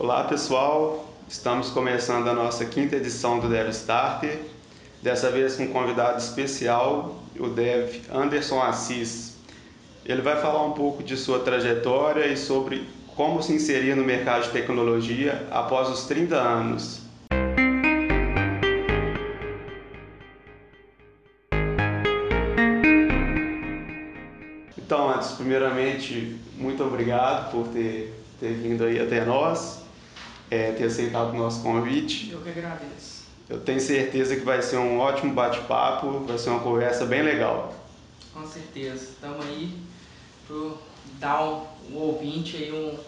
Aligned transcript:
Olá 0.00 0.24
pessoal, 0.24 1.12
estamos 1.28 1.68
começando 1.68 2.26
a 2.26 2.32
nossa 2.32 2.64
quinta 2.64 2.96
edição 2.96 3.38
do 3.38 3.50
Dev 3.50 3.68
Starter, 3.68 4.40
dessa 5.02 5.30
vez 5.30 5.56
com 5.56 5.64
um 5.64 5.72
convidado 5.74 6.16
especial, 6.18 7.22
o 7.38 7.48
Dev 7.48 8.00
Anderson 8.10 8.62
Assis. 8.62 9.36
Ele 10.02 10.22
vai 10.22 10.40
falar 10.40 10.64
um 10.64 10.72
pouco 10.72 11.02
de 11.02 11.18
sua 11.18 11.40
trajetória 11.40 12.26
e 12.28 12.34
sobre 12.34 12.88
como 13.14 13.42
se 13.42 13.52
inserir 13.52 13.94
no 13.94 14.02
mercado 14.02 14.44
de 14.44 14.48
tecnologia 14.48 15.46
após 15.50 15.90
os 15.90 16.04
30 16.06 16.34
anos. 16.34 17.02
Então, 24.78 25.10
antes, 25.10 25.32
primeiramente, 25.32 26.40
muito 26.56 26.82
obrigado 26.82 27.50
por 27.50 27.68
ter, 27.68 28.14
ter 28.40 28.54
vindo 28.54 28.82
aí 28.82 28.98
até 28.98 29.26
nós, 29.26 29.79
é, 30.50 30.72
ter 30.72 30.84
aceitado 30.84 31.30
o 31.30 31.36
nosso 31.36 31.62
convite. 31.62 32.30
Eu 32.30 32.40
que 32.40 32.48
agradeço. 32.50 33.20
Eu 33.48 33.60
tenho 33.60 33.80
certeza 33.80 34.36
que 34.36 34.42
vai 34.42 34.62
ser 34.62 34.76
um 34.76 34.98
ótimo 34.98 35.32
bate-papo, 35.32 36.20
vai 36.20 36.38
ser 36.38 36.50
uma 36.50 36.60
conversa 36.60 37.06
bem 37.06 37.22
legal. 37.22 37.74
Com 38.32 38.46
certeza. 38.46 39.04
Estamos 39.04 39.44
aí 39.46 39.76
para 40.46 40.56
dar 41.18 41.42
um, 41.42 41.66
um 41.92 41.96
ouvinte 41.96 42.56
aí 42.56 42.72
um, 42.72 42.98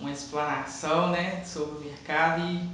uma 0.00 0.10
explanação 0.10 1.10
né, 1.10 1.42
sobre 1.44 1.78
o 1.78 1.80
mercado 1.80 2.42
e 2.42 2.68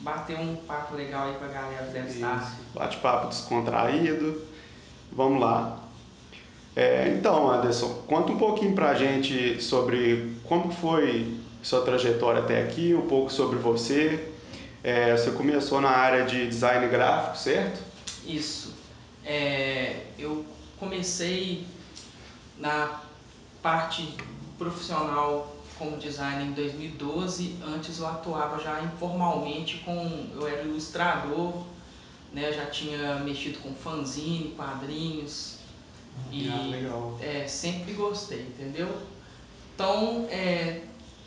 bater 0.00 0.38
um 0.38 0.56
papo 0.56 0.94
legal 0.94 1.28
aí 1.28 1.34
com 1.34 1.44
a 1.44 1.48
galera 1.48 1.86
do 1.86 1.92
Devstar. 1.92 2.56
Bate-papo 2.74 3.28
descontraído. 3.28 4.42
Vamos 5.12 5.40
lá. 5.40 5.78
É, 6.74 7.08
então, 7.08 7.50
Anderson, 7.50 8.02
conta 8.06 8.32
um 8.32 8.38
pouquinho 8.38 8.74
pra 8.74 8.94
gente 8.94 9.62
sobre 9.62 10.36
como 10.44 10.72
foi 10.72 11.41
sua 11.62 11.82
trajetória 11.82 12.40
até 12.42 12.62
aqui, 12.62 12.94
um 12.94 13.06
pouco 13.06 13.30
sobre 13.32 13.58
você. 13.58 14.28
É, 14.82 15.16
você 15.16 15.30
começou 15.30 15.80
na 15.80 15.90
área 15.90 16.24
de 16.24 16.46
design 16.48 16.86
gráfico, 16.88 17.38
certo? 17.38 17.80
Isso. 18.26 18.74
É, 19.24 20.06
eu 20.18 20.44
comecei 20.78 21.64
na 22.58 23.00
parte 23.62 24.14
profissional 24.58 25.56
como 25.78 25.96
designer 25.96 26.46
em 26.46 26.52
2012. 26.52 27.56
Antes 27.64 27.98
eu 28.00 28.06
atuava 28.06 28.62
já 28.62 28.82
informalmente 28.82 29.78
com, 29.84 30.26
eu 30.34 30.46
era 30.48 30.62
ilustrador, 30.62 31.64
né? 32.32 32.48
Eu 32.48 32.52
já 32.52 32.66
tinha 32.66 33.16
mexido 33.20 33.58
com 33.60 33.72
fanzine, 33.74 34.54
quadrinhos 34.56 35.58
e 36.30 36.48
Ah, 36.48 36.66
legal. 36.68 37.18
é, 37.20 37.46
sempre 37.46 37.92
gostei, 37.92 38.40
entendeu? 38.40 38.88
Então, 39.74 40.26
é, 40.30 40.80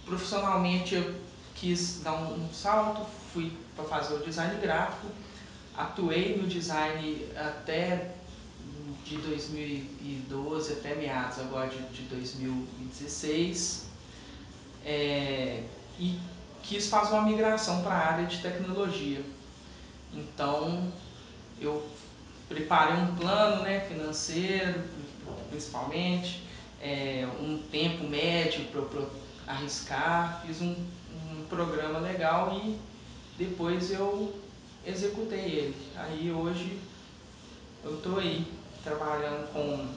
profissionalmente 0.06 0.96
eu 0.96 1.16
quis 1.56 2.02
dar 2.04 2.14
um, 2.14 2.46
um 2.46 2.54
salto, 2.54 3.06
fui 3.34 3.52
para 3.76 3.86
fazer 3.86 4.16
o 4.16 4.20
design 4.20 4.60
gráfico, 4.62 5.08
atuei 5.76 6.38
no 6.38 6.48
design 6.48 7.26
até 7.36 8.12
de 9.04 9.18
2012 9.18 10.74
até 10.74 10.96
meados 10.96 11.40
agora 11.40 11.70
de, 11.70 11.78
de 11.90 12.02
2016 12.04 13.86
é, 14.84 15.64
e 16.00 16.20
quis 16.64 16.88
fazer 16.88 17.14
uma 17.14 17.24
migração 17.24 17.84
para 17.84 17.94
a 17.94 18.14
área 18.14 18.26
de 18.26 18.40
tecnologia. 18.40 19.22
Então 20.14 20.92
eu 21.60 21.86
preparei 22.48 22.96
um 22.96 23.16
plano 23.16 23.64
né, 23.64 23.82
financeiro, 23.82 24.84
principalmente, 25.50 26.44
é, 26.82 27.28
um 27.40 27.60
tempo 27.72 28.04
médio 28.06 28.66
para 28.66 28.82
arriscar, 29.48 30.42
fiz 30.46 30.62
um, 30.62 30.76
um 31.32 31.46
programa 31.50 32.00
legal 32.00 32.54
e 32.54 32.80
depois 33.38 33.92
eu 33.92 34.34
executei 34.86 35.40
ele. 35.40 35.76
Aí 35.96 36.32
hoje 36.32 36.80
eu 37.84 37.96
estou 37.96 38.20
aí 38.20 38.46
trabalhando 38.84 39.52
com 39.52 39.88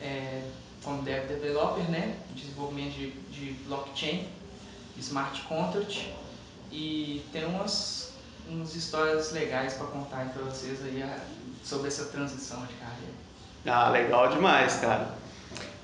é, 0.00 0.48
como 0.82 1.02
dev 1.02 1.26
developer, 1.28 1.90
né, 1.90 2.18
desenvolvimento 2.34 2.92
de, 2.94 3.10
de 3.30 3.52
blockchain, 3.64 4.28
smart 4.98 5.40
contract 5.42 6.12
e 6.70 7.24
tem 7.32 7.44
umas, 7.46 8.12
umas 8.48 8.74
histórias 8.74 9.32
legais 9.32 9.74
para 9.74 9.86
contar 9.86 10.28
para 10.32 10.42
vocês 10.42 10.84
aí 10.84 11.02
sobre 11.62 11.88
essa 11.88 12.06
transição 12.06 12.64
de 12.66 12.74
carreira. 12.74 13.14
Ah, 13.66 13.88
legal 13.88 14.28
demais, 14.28 14.76
cara. 14.76 15.16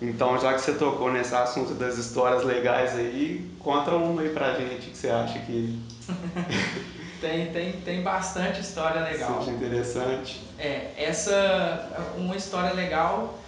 Então, 0.00 0.38
já 0.38 0.54
que 0.54 0.60
você 0.60 0.72
tocou 0.72 1.12
nesse 1.12 1.34
assunto 1.34 1.74
das 1.74 1.98
histórias 1.98 2.42
legais 2.42 2.94
aí, 2.96 3.50
conta 3.58 3.90
uma 3.94 4.22
aí 4.22 4.30
pra 4.30 4.54
gente 4.54 4.90
que 4.90 4.96
você 4.96 5.10
acha 5.10 5.38
que 5.40 5.78
Tem, 7.20 7.52
tem, 7.52 7.72
tem 7.72 8.02
bastante 8.02 8.62
história 8.62 9.02
legal. 9.02 9.40
seja 9.40 9.50
interessante. 9.50 10.40
É, 10.58 10.92
essa 10.96 12.06
uma 12.16 12.34
história 12.34 12.72
legal 12.72 13.38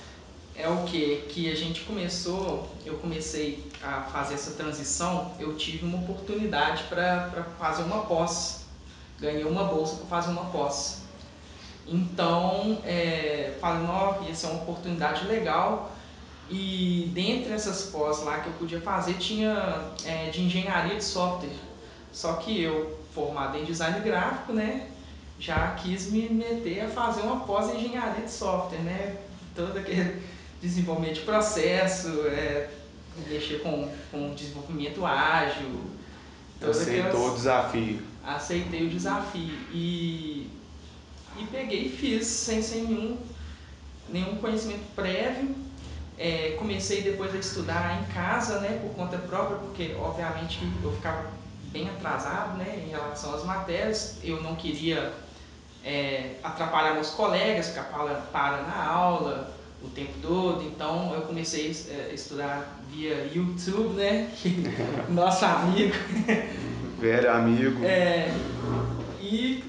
é 0.54 0.68
o 0.68 0.84
que 0.84 1.24
que 1.30 1.50
a 1.50 1.56
gente 1.56 1.80
começou, 1.80 2.69
eu 2.84 2.98
comecei 2.98 3.66
a 3.82 4.02
fazer 4.02 4.34
essa 4.34 4.50
transição, 4.50 5.32
eu 5.40 5.56
tive 5.56 5.86
uma 5.86 5.98
oportunidade 5.98 6.84
para 6.84 7.46
fazer 7.58 7.84
uma 7.84 8.02
pós, 8.02 8.66
ganhei 9.19 9.44
uma 9.44 9.64
bolsa 9.64 9.96
para 9.96 10.06
fazer 10.06 10.32
uma 10.32 10.44
pós. 10.50 11.00
Então, 11.86 12.78
é, 12.84 13.54
falei, 13.58 13.86
não, 13.86 14.22
ia 14.28 14.34
ser 14.34 14.48
uma 14.48 14.62
oportunidade 14.62 15.26
legal 15.26 15.91
e 16.52 17.10
dentre 17.14 17.52
essas 17.52 17.84
pós 17.84 18.22
lá 18.22 18.40
que 18.40 18.48
eu 18.48 18.52
podia 18.54 18.80
fazer 18.80 19.14
tinha 19.14 19.88
é, 20.04 20.28
de 20.30 20.42
engenharia 20.42 20.96
de 20.96 21.04
software. 21.04 21.48
Só 22.12 22.34
que 22.34 22.60
eu, 22.62 22.98
formado 23.14 23.56
em 23.56 23.64
design 23.64 23.98
gráfico, 24.00 24.52
né, 24.52 24.88
já 25.40 25.68
quis 25.74 26.10
me 26.12 26.28
meter 26.28 26.82
a 26.82 26.88
fazer 26.88 27.22
uma 27.22 27.40
pós 27.40 27.70
em 27.70 27.78
engenharia 27.78 28.24
de 28.24 28.30
software, 28.30 28.80
né? 28.80 29.16
Todo 29.56 29.78
aquele 29.78 30.22
desenvolvimento 30.60 31.14
de 31.14 31.20
processo, 31.22 32.08
é, 32.26 32.69
mexer 33.28 33.60
com, 33.62 33.90
com 34.10 34.34
desenvolvimento 34.34 35.04
ágil. 35.06 35.80
Aceitou 36.60 37.06
aquelas- 37.06 37.32
o 37.32 37.34
desafio. 37.34 38.02
aceitei 38.24 38.86
o 38.86 38.90
desafio 38.90 39.58
e, 39.72 40.48
e 41.38 41.44
peguei 41.50 41.86
e 41.86 41.88
fiz 41.88 42.26
sem, 42.26 42.62
sem 42.62 42.84
nenhum, 42.84 43.16
nenhum 44.08 44.36
conhecimento 44.36 44.84
prévio. 44.94 45.54
É, 46.25 46.55
comecei 46.56 47.03
depois 47.03 47.34
a 47.34 47.38
estudar 47.38 48.00
em 48.00 48.12
casa, 48.15 48.60
né, 48.60 48.78
por 48.81 48.94
conta 48.94 49.19
própria, 49.19 49.56
porque 49.56 49.97
obviamente 49.99 50.60
eu 50.84 50.93
ficava 50.93 51.27
bem 51.72 51.88
atrasado 51.88 52.56
né, 52.59 52.84
em 52.87 52.91
relação 52.91 53.34
às 53.34 53.44
matérias. 53.44 54.19
Eu 54.22 54.41
não 54.41 54.55
queria 54.55 55.12
é, 55.84 56.37
atrapalhar 56.44 56.94
meus 56.94 57.11
colegas, 57.11 57.71
ficar 57.71 57.84
para, 57.84 58.15
para 58.32 58.62
na 58.62 58.84
aula 58.87 59.53
o 59.82 59.88
tempo 59.88 60.12
todo. 60.22 60.62
Então 60.62 61.12
eu 61.12 61.22
comecei 61.22 61.75
é, 61.91 62.11
a 62.11 62.15
estudar 62.15 62.78
via 62.88 63.28
YouTube, 63.34 63.94
né, 63.94 64.31
que 64.41 64.62
nosso 65.11 65.44
amigo 65.44 65.97
Velho 67.00 67.32
amigo. 67.32 67.84
é, 67.84 68.32
e 69.21 69.65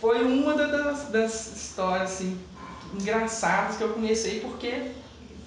foi 0.00 0.24
uma 0.24 0.54
da- 0.54 0.66
das, 0.66 1.08
das 1.10 1.56
histórias 1.56 2.10
assim, 2.14 2.40
engraçadas 2.92 3.76
que 3.76 3.84
eu 3.84 3.90
comecei, 3.90 4.40
porque 4.40 4.90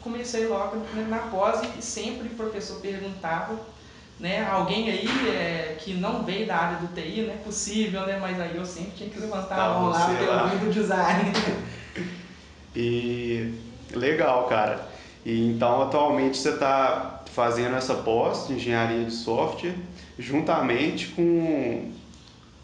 comecei 0.05 0.45
logo 0.45 0.77
né, 0.93 1.07
na 1.09 1.17
pós 1.17 1.61
e 1.77 1.81
sempre 1.81 2.27
o 2.27 2.35
professor 2.35 2.79
perguntava, 2.79 3.59
né, 4.19 4.47
alguém 4.47 4.87
aí 4.87 5.09
é, 5.27 5.75
que 5.79 5.95
não 5.95 6.23
veio 6.23 6.45
da 6.45 6.55
área 6.55 6.77
do 6.77 6.93
TI, 6.93 7.23
não 7.23 7.33
é 7.33 7.37
possível, 7.37 8.05
né, 8.05 8.19
mas 8.21 8.39
aí 8.39 8.55
eu 8.55 8.63
sempre 8.63 8.91
tinha 8.91 9.09
que 9.09 9.19
levantar 9.19 9.55
Tá 9.55 9.65
a 9.65 9.73
mão 9.73 9.89
lá, 9.89 10.11
eu 10.11 10.49
vim 10.49 10.65
do 10.67 10.71
design. 10.71 11.33
E 12.75 13.53
legal, 13.93 14.47
cara. 14.47 14.87
E 15.25 15.49
então 15.49 15.81
atualmente 15.81 16.37
você 16.37 16.49
está 16.49 17.23
fazendo 17.33 17.75
essa 17.75 17.95
pós 17.95 18.47
de 18.47 18.53
engenharia 18.53 19.05
de 19.05 19.13
software 19.13 19.75
juntamente 20.19 21.07
com 21.07 21.91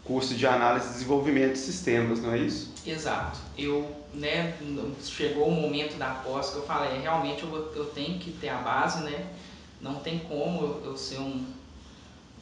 curso 0.04 0.34
de 0.34 0.46
análise 0.46 0.88
e 0.88 0.92
desenvolvimento 0.92 1.52
de 1.52 1.58
sistemas, 1.58 2.20
não 2.20 2.34
é 2.34 2.38
isso? 2.38 2.71
Exato. 2.86 3.38
Eu, 3.56 3.94
né, 4.12 4.54
chegou 5.04 5.48
o 5.48 5.52
momento 5.52 5.96
da 5.98 6.10
pós 6.10 6.50
que 6.50 6.56
eu 6.56 6.62
falei, 6.62 7.00
realmente 7.00 7.42
eu, 7.44 7.48
vou- 7.50 7.72
eu 7.76 7.84
tenho 7.86 8.18
que 8.18 8.32
ter 8.32 8.48
a 8.48 8.56
base, 8.56 9.04
né? 9.04 9.26
Não 9.80 9.94
tem 9.96 10.18
como 10.18 10.80
eu, 10.84 10.96
ser 10.96 11.18
um, 11.18 11.44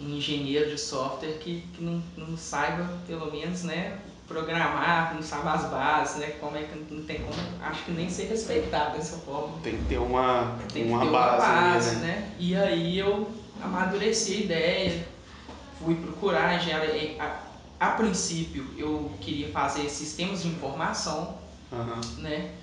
um 0.01 0.09
engenheiro 0.17 0.71
de 0.71 0.79
software 0.79 1.39
que, 1.41 1.63
que 1.75 1.83
não, 1.83 2.03
não 2.17 2.37
saiba, 2.37 2.89
pelo 3.07 3.31
menos, 3.31 3.63
né, 3.65 3.99
programar, 4.27 5.15
não 5.15 5.23
sabe 5.23 5.49
as 5.49 5.65
bases, 5.71 6.17
né? 6.17 6.27
Como 6.41 6.57
é 6.57 6.63
que 6.63 6.95
não 6.95 7.03
tem 7.05 7.19
como, 7.19 7.37
acho 7.63 7.85
que 7.85 7.91
nem 7.91 8.09
ser 8.09 8.25
respeitado 8.29 8.97
dessa 8.97 9.19
forma. 9.19 9.59
Tem 9.63 9.77
que 9.77 9.85
ter 9.85 9.99
uma, 9.99 10.57
Tem 10.73 10.85
que 10.85 10.91
uma 10.91 11.01
ter 11.05 11.11
base, 11.11 11.47
uma 11.51 11.61
base, 11.73 11.97
né? 11.97 12.07
né? 12.07 12.33
E 12.39 12.57
aí 12.57 12.99
eu 12.99 13.31
amadureci 13.61 14.35
a 14.35 14.41
ideia, 14.41 15.07
fui 15.85 15.97
procurar 15.97 16.57
engenharia. 16.57 17.17
A, 17.81 17.93
princípio 17.93 18.67
eu 18.77 19.11
queria 19.23 19.49
fazer 19.49 19.89
sistemas 19.89 20.43
de 20.43 20.49
informação, 20.49 21.39
Aham. 21.73 21.99
né? 22.19 22.55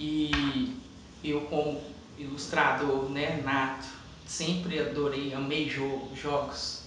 E 0.00 0.76
eu 1.22 1.42
como 1.42 1.80
ilustrador, 2.18 3.08
né, 3.08 3.40
nato, 3.44 3.86
sempre 4.26 4.80
adorei, 4.80 5.32
amei 5.32 5.70
jogo, 5.70 6.10
jogos, 6.16 6.82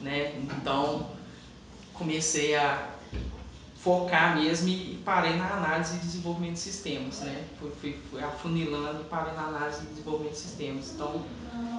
né? 0.00 0.34
Então 0.40 1.12
comecei 1.92 2.56
a 2.56 2.90
focar 3.76 4.36
mesmo 4.36 4.68
e 4.68 5.00
parei 5.04 5.36
na 5.36 5.54
análise 5.54 5.94
e 5.96 6.00
desenvolvimento 6.00 6.54
de 6.54 6.60
sistemas, 6.60 7.20
né? 7.20 7.44
Fui, 7.60 7.70
fui, 7.80 7.96
fui 8.10 8.24
afunilando 8.24 9.02
e 9.02 9.04
parei 9.04 9.34
na 9.34 9.44
análise 9.44 9.84
e 9.84 9.86
desenvolvimento 9.86 10.32
de 10.32 10.40
sistemas. 10.40 10.90
Então 10.92 11.24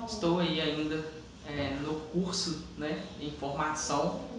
estou 0.08 0.40
aí 0.40 0.62
ainda 0.62 1.04
é, 1.46 1.76
no 1.82 1.96
curso, 2.12 2.64
né, 2.78 3.04
em 3.20 3.32
formação 3.32 4.34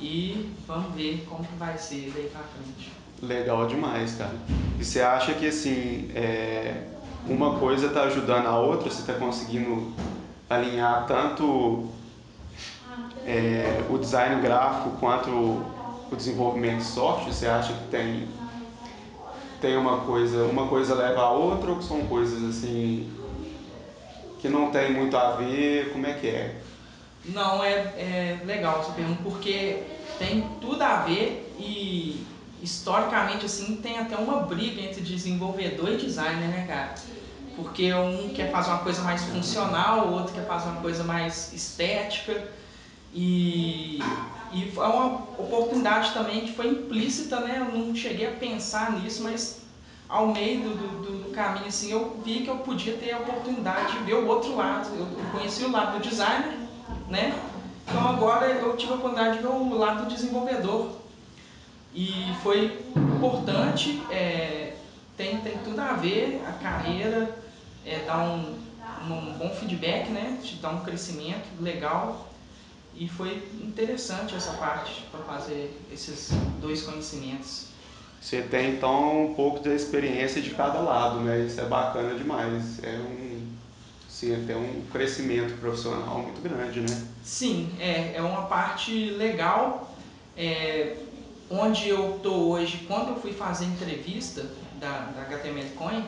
e 0.00 0.50
vamos 0.66 0.94
ver 0.94 1.24
como 1.28 1.44
que 1.44 1.54
vai 1.56 1.76
ser 1.76 2.10
daí 2.14 2.30
para 2.32 2.42
frente. 2.42 2.92
Legal 3.22 3.66
demais, 3.66 4.14
cara. 4.14 4.34
E 4.78 4.84
você 4.84 5.00
acha 5.02 5.34
que 5.34 5.46
assim, 5.46 6.10
é, 6.14 6.84
uma 7.26 7.58
coisa 7.58 7.88
está 7.88 8.04
ajudando 8.04 8.46
a 8.46 8.58
outra? 8.58 8.90
Você 8.90 9.00
está 9.00 9.12
conseguindo 9.14 9.92
alinhar 10.48 11.06
tanto 11.06 11.88
é, 13.26 13.84
o 13.90 13.98
design 13.98 14.40
gráfico 14.40 14.96
quanto 14.98 15.30
o 15.30 16.16
desenvolvimento 16.16 16.78
de 16.78 16.84
software? 16.84 17.32
Você 17.32 17.46
acha 17.46 17.72
que 17.74 17.88
tem 17.88 18.28
tem 19.60 19.76
uma 19.76 19.98
coisa, 19.98 20.44
uma 20.44 20.66
coisa 20.68 20.94
leva 20.94 21.20
a 21.20 21.30
outra 21.32 21.70
ou 21.72 21.76
que 21.76 21.84
são 21.84 22.06
coisas 22.06 22.42
assim 22.42 23.12
que 24.40 24.48
não 24.48 24.70
tem 24.70 24.94
muito 24.94 25.14
a 25.16 25.32
ver? 25.32 25.92
Como 25.92 26.06
é 26.06 26.14
que 26.14 26.28
é? 26.28 26.59
Não, 27.26 27.62
é, 27.62 27.70
é 27.70 28.40
legal 28.44 28.80
essa 28.80 28.92
pergunta, 28.92 29.22
porque 29.22 29.82
tem 30.18 30.42
tudo 30.60 30.82
a 30.82 30.96
ver 31.02 31.54
e 31.58 32.26
historicamente 32.62 33.46
assim 33.46 33.76
tem 33.76 33.98
até 33.98 34.16
uma 34.16 34.40
briga 34.40 34.80
entre 34.80 35.00
desenvolvedor 35.00 35.90
e 35.90 35.96
designer, 35.96 36.48
né, 36.48 36.64
cara? 36.66 36.94
Porque 37.56 37.92
um 37.92 38.30
quer 38.30 38.50
fazer 38.50 38.70
uma 38.70 38.78
coisa 38.78 39.02
mais 39.02 39.22
funcional, 39.24 40.08
o 40.08 40.12
outro 40.12 40.32
quer 40.34 40.46
fazer 40.46 40.68
uma 40.70 40.80
coisa 40.80 41.04
mais 41.04 41.52
estética. 41.52 42.48
E, 43.12 43.98
e 44.52 44.72
é 44.76 44.80
uma 44.80 45.16
oportunidade 45.36 46.12
também 46.12 46.42
que 46.42 46.52
foi 46.52 46.68
implícita, 46.68 47.40
né? 47.40 47.66
Eu 47.66 47.76
não 47.76 47.94
cheguei 47.94 48.28
a 48.28 48.32
pensar 48.32 48.92
nisso, 48.92 49.22
mas 49.22 49.60
ao 50.08 50.28
meio 50.28 50.60
do, 50.60 50.74
do, 50.74 51.22
do, 51.24 51.30
caminho, 51.30 51.66
assim, 51.66 51.92
eu 51.92 52.20
vi 52.24 52.40
que 52.40 52.48
eu 52.48 52.56
podia 52.58 52.94
ter 52.96 53.12
a 53.12 53.18
oportunidade 53.18 53.98
de 53.98 54.04
ver 54.04 54.14
o 54.14 54.26
outro 54.26 54.56
lado. 54.56 54.88
Eu 54.96 55.06
conheci 55.32 55.64
o 55.64 55.70
lado 55.70 55.98
do 55.98 56.08
designer, 56.08 56.56
né? 57.10 57.38
Então 57.86 58.08
agora 58.08 58.46
eu 58.46 58.76
tive 58.76 58.92
a 58.92 58.96
oportunidade 58.96 59.38
de 59.38 59.42
ver 59.42 59.48
o 59.48 59.76
lado 59.76 60.04
do 60.04 60.14
desenvolvedor. 60.14 61.00
E 61.92 62.32
foi 62.42 62.78
importante, 62.96 64.00
é, 64.10 64.74
tem, 65.16 65.38
tem 65.38 65.58
tudo 65.58 65.80
a 65.80 65.94
ver, 65.94 66.40
a 66.46 66.52
carreira 66.52 67.36
é, 67.84 68.04
dá 68.06 68.18
um, 68.18 68.56
um 69.10 69.32
bom 69.36 69.50
feedback, 69.50 70.08
né? 70.08 70.38
Te 70.40 70.54
dá 70.56 70.70
um 70.70 70.80
crescimento 70.80 71.46
legal. 71.60 72.28
E 72.94 73.08
foi 73.08 73.48
interessante 73.60 74.34
essa 74.34 74.52
parte 74.52 75.02
para 75.10 75.20
fazer 75.20 75.76
esses 75.92 76.30
dois 76.60 76.82
conhecimentos. 76.82 77.66
Você 78.20 78.42
tem 78.42 78.74
então 78.74 79.26
um 79.26 79.34
pouco 79.34 79.60
da 79.60 79.74
experiência 79.74 80.42
de 80.42 80.50
cada 80.50 80.80
lado, 80.80 81.20
né? 81.20 81.40
Isso 81.40 81.60
é 81.60 81.64
bacana 81.64 82.14
demais. 82.14 82.82
É 82.84 82.98
um, 82.98 83.59
sim, 84.20 84.34
até 84.34 84.54
um 84.54 84.82
crescimento 84.92 85.58
profissional 85.58 86.18
muito 86.18 86.42
grande, 86.42 86.80
né? 86.80 87.06
Sim, 87.24 87.72
é, 87.80 88.12
é 88.16 88.22
uma 88.22 88.42
parte 88.42 89.10
legal. 89.12 89.94
É, 90.36 90.96
onde 91.48 91.88
eu 91.88 92.16
estou 92.16 92.50
hoje, 92.50 92.84
quando 92.86 93.08
eu 93.08 93.16
fui 93.16 93.32
fazer 93.32 93.64
entrevista 93.64 94.46
da, 94.78 95.10
da 95.16 95.22
HTML 95.22 95.70
Coin, 95.70 96.04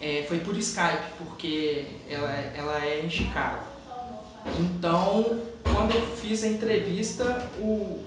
é, 0.00 0.24
foi 0.28 0.38
por 0.38 0.56
Skype, 0.56 1.04
porque 1.18 1.86
ela, 2.08 2.30
ela 2.30 2.84
é 2.84 3.04
em 3.04 3.10
Chicago. 3.10 3.64
Então, 4.60 5.40
quando 5.64 5.94
eu 5.94 6.16
fiz 6.16 6.44
a 6.44 6.48
entrevista, 6.48 7.50
o, 7.58 8.04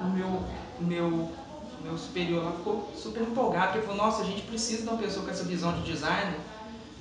o 0.00 0.04
meu, 0.14 0.42
meu 0.80 1.30
meu 1.82 1.96
superior 1.96 2.44
lá 2.44 2.52
ficou 2.52 2.90
super 2.94 3.22
empolgado, 3.22 3.72
porque 3.72 3.86
falou, 3.86 4.04
nossa, 4.04 4.22
a 4.22 4.24
gente 4.24 4.42
precisa 4.42 4.82
de 4.82 4.88
uma 4.88 4.98
pessoa 4.98 5.24
com 5.24 5.30
essa 5.30 5.44
visão 5.44 5.72
de 5.80 5.90
design, 5.90 6.34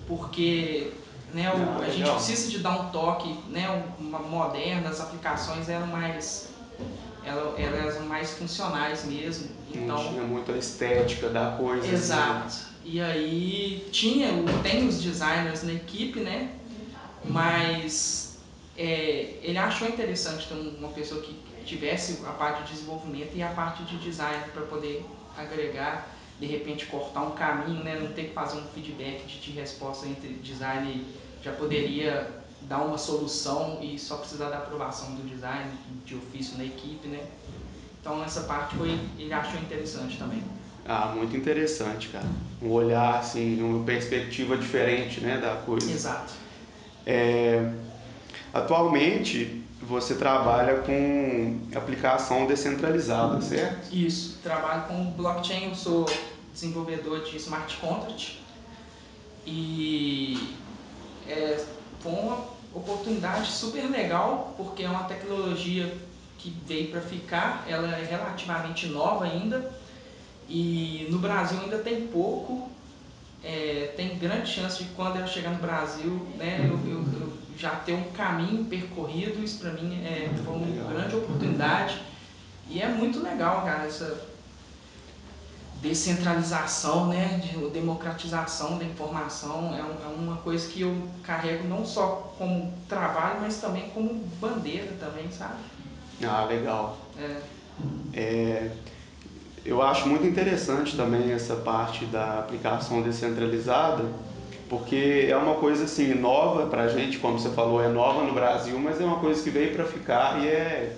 porque 0.07 0.94
né, 1.33 1.51
o, 1.53 1.81
a 1.83 1.89
gente 1.89 2.09
precisa 2.09 2.50
de 2.50 2.59
dar 2.59 2.79
um 2.79 2.89
toque 2.89 3.38
né, 3.50 3.85
uma, 4.00 4.19
moderno, 4.19 4.88
as 4.88 5.01
aplicações 5.01 5.68
eram 5.69 5.88
mais, 5.88 6.50
elas, 7.24 7.59
eram 7.59 8.06
mais 8.07 8.31
funcionais 8.31 9.06
mesmo. 9.06 9.50
Então, 9.69 9.88
Não 9.88 10.09
tinha 10.09 10.24
muito 10.24 10.51
a 10.51 10.57
estética 10.57 11.29
da 11.29 11.51
coisa. 11.51 11.85
Né? 11.85 11.94
Exato. 11.94 12.45
Assim. 12.47 12.65
E 12.85 13.01
aí 13.01 13.89
tinha, 13.91 14.29
tem 14.63 14.88
os 14.88 15.01
designers 15.01 15.63
na 15.63 15.74
equipe, 15.74 16.21
né? 16.21 16.53
Mas 17.25 18.38
é, 18.77 19.39
ele 19.41 19.57
achou 19.57 19.88
interessante 19.88 20.47
ter 20.47 20.53
uma 20.53 20.89
pessoa 20.89 21.21
que 21.21 21.38
tivesse 21.65 22.21
a 22.25 22.31
parte 22.31 22.63
de 22.63 22.73
desenvolvimento 22.73 23.35
e 23.35 23.44
a 23.44 23.50
parte 23.50 23.83
de 23.83 23.97
design 23.97 24.41
para 24.53 24.62
poder 24.63 25.06
agregar, 25.38 26.07
de 26.39 26.45
repente 26.45 26.86
cortar 26.86 27.24
um 27.24 27.31
caminho, 27.31 27.84
né? 27.84 28.00
não 28.00 28.12
ter 28.13 28.25
que 28.25 28.34
fazer 28.34 28.57
um 28.60 28.68
feedback 28.68 29.25
de, 29.25 29.51
resposta 29.51 30.07
entre 30.07 30.34
design 30.36 31.06
já 31.42 31.51
poderia 31.51 32.30
dar 32.62 32.81
uma 32.81 32.98
solução 32.98 33.80
e 33.81 33.98
só 33.98 34.18
precisar 34.18 34.50
da 34.50 34.57
aprovação 34.57 35.16
do 35.16 35.28
design 35.28 35.72
de 36.06 36.16
ofício 36.16 36.57
na 36.57 36.66
equipe, 36.66 37.07
né? 37.07 37.24
Então 38.00 38.24
essa 38.24 38.42
parte 38.42 38.75
foi, 38.75 39.00
ele 39.18 39.34
achou 39.34 39.60
interessante 39.60 40.18
também. 40.18 40.44
Ah, 40.86 41.13
muito 41.16 41.36
interessante, 41.36 42.10
cara. 42.10 42.25
Um 42.62 42.69
olhar 42.69 43.19
assim, 43.19 43.62
uma 43.62 43.83
perspectiva 43.83 44.57
diferente, 44.57 45.19
né, 45.19 45.38
da 45.38 45.56
coisa. 45.56 45.92
Exato. 45.92 46.33
É, 47.06 47.72
atualmente 48.54 49.63
você 49.81 50.16
trabalha 50.16 50.80
com 50.80 51.60
aplicação 51.75 52.45
descentralizada, 52.45 53.40
certo? 53.42 53.94
Isso, 53.94 54.40
trabalho 54.42 54.83
com 54.83 55.12
blockchain, 55.12 55.69
eu 55.69 55.75
sou 55.75 56.06
desenvolvedor 56.57 57.24
de 57.24 57.38
smart 57.38 57.77
contract. 57.77 58.39
E 59.45 60.56
é, 61.27 61.63
foi 62.00 62.12
uma 62.12 62.44
oportunidade 62.74 63.50
super 63.51 63.89
legal 63.89 64.54
porque 64.57 64.83
é 64.83 64.89
uma 64.89 65.04
tecnologia 65.04 65.95
que 66.38 66.54
veio 66.65 66.89
para 66.89 67.01
ficar, 67.01 67.65
ela 67.68 67.95
é 67.95 68.04
relativamente 68.04 68.88
nova 68.88 69.25
ainda. 69.25 69.71
E 70.50 71.07
no 71.09 71.19
Brasil 71.19 71.59
ainda 71.59 71.80
tem 71.80 72.07
pouco, 72.07 72.69
é, 73.44 73.94
tem 73.95 74.18
grande 74.18 74.50
chance 74.50 74.83
de 74.83 74.89
quando 74.92 75.18
ela 75.18 75.27
chegar 75.27 75.51
no 75.51 75.59
Brasil, 75.59 76.27
né, 76.38 76.59
eu, 76.63 76.80
eu, 76.89 77.00
eu 77.19 77.33
já 77.57 77.71
ter 77.71 77.94
um 77.94 78.12
caminho 78.12 78.63
percorrido, 78.65 79.44
isso 79.44 79.59
para 79.59 79.71
mim 79.74 79.95
é, 80.06 80.30
foi 80.44 80.54
uma 80.54 80.94
grande 80.94 81.15
oportunidade. 81.15 82.01
E 82.69 82.81
é 82.81 82.87
muito 82.87 83.21
legal, 83.21 83.64
cara, 83.64 83.85
essa 83.85 84.36
descentralização, 85.81 87.07
né, 87.07 87.40
de 87.44 87.57
democratização 87.69 88.78
da 88.78 88.84
informação 88.84 89.74
é, 89.76 89.80
é, 89.80 90.07
uma 90.07 90.38
coisa 90.38 90.68
que 90.68 90.81
eu 90.81 90.96
carrego 91.24 91.68
não 91.68 91.86
só 91.86 92.34
como 92.38 92.74
trabalho, 92.90 93.42
mas 93.42 93.57
também 93.57 93.90
como 93.90 94.14
bandeira 94.40 94.94
também, 95.00 95.30
sabe? 95.31 95.57
Ah, 96.24 96.46
legal. 96.46 96.98
É. 97.18 97.42
é 98.14 98.72
eu 99.64 99.81
acho 99.81 100.07
muito 100.07 100.26
interessante 100.26 100.96
também 100.96 101.34
essa 101.34 101.57
parte 101.57 102.06
da 102.06 102.40
aplicação 102.40 103.02
descentralizada, 103.02 104.06
porque 104.69 105.28
é 105.30 105.36
uma 105.36 105.56
coisa 105.56 105.84
assim 105.84 106.14
nova 106.14 106.68
para 106.68 106.84
a 106.84 106.88
gente, 106.88 107.19
como 107.19 107.38
você 107.38 107.50
falou, 107.50 107.84
é 107.84 107.90
nova 107.90 108.24
no 108.24 108.34
Brasil, 108.34 108.80
mas 108.80 109.02
é 109.02 109.04
uma 109.04 109.19
coisa 109.19 109.44
que 109.44 109.50
veio 109.50 109.74
para 109.74 109.84
ficar 109.84 110.42
e 110.42 110.48
é 110.48 110.96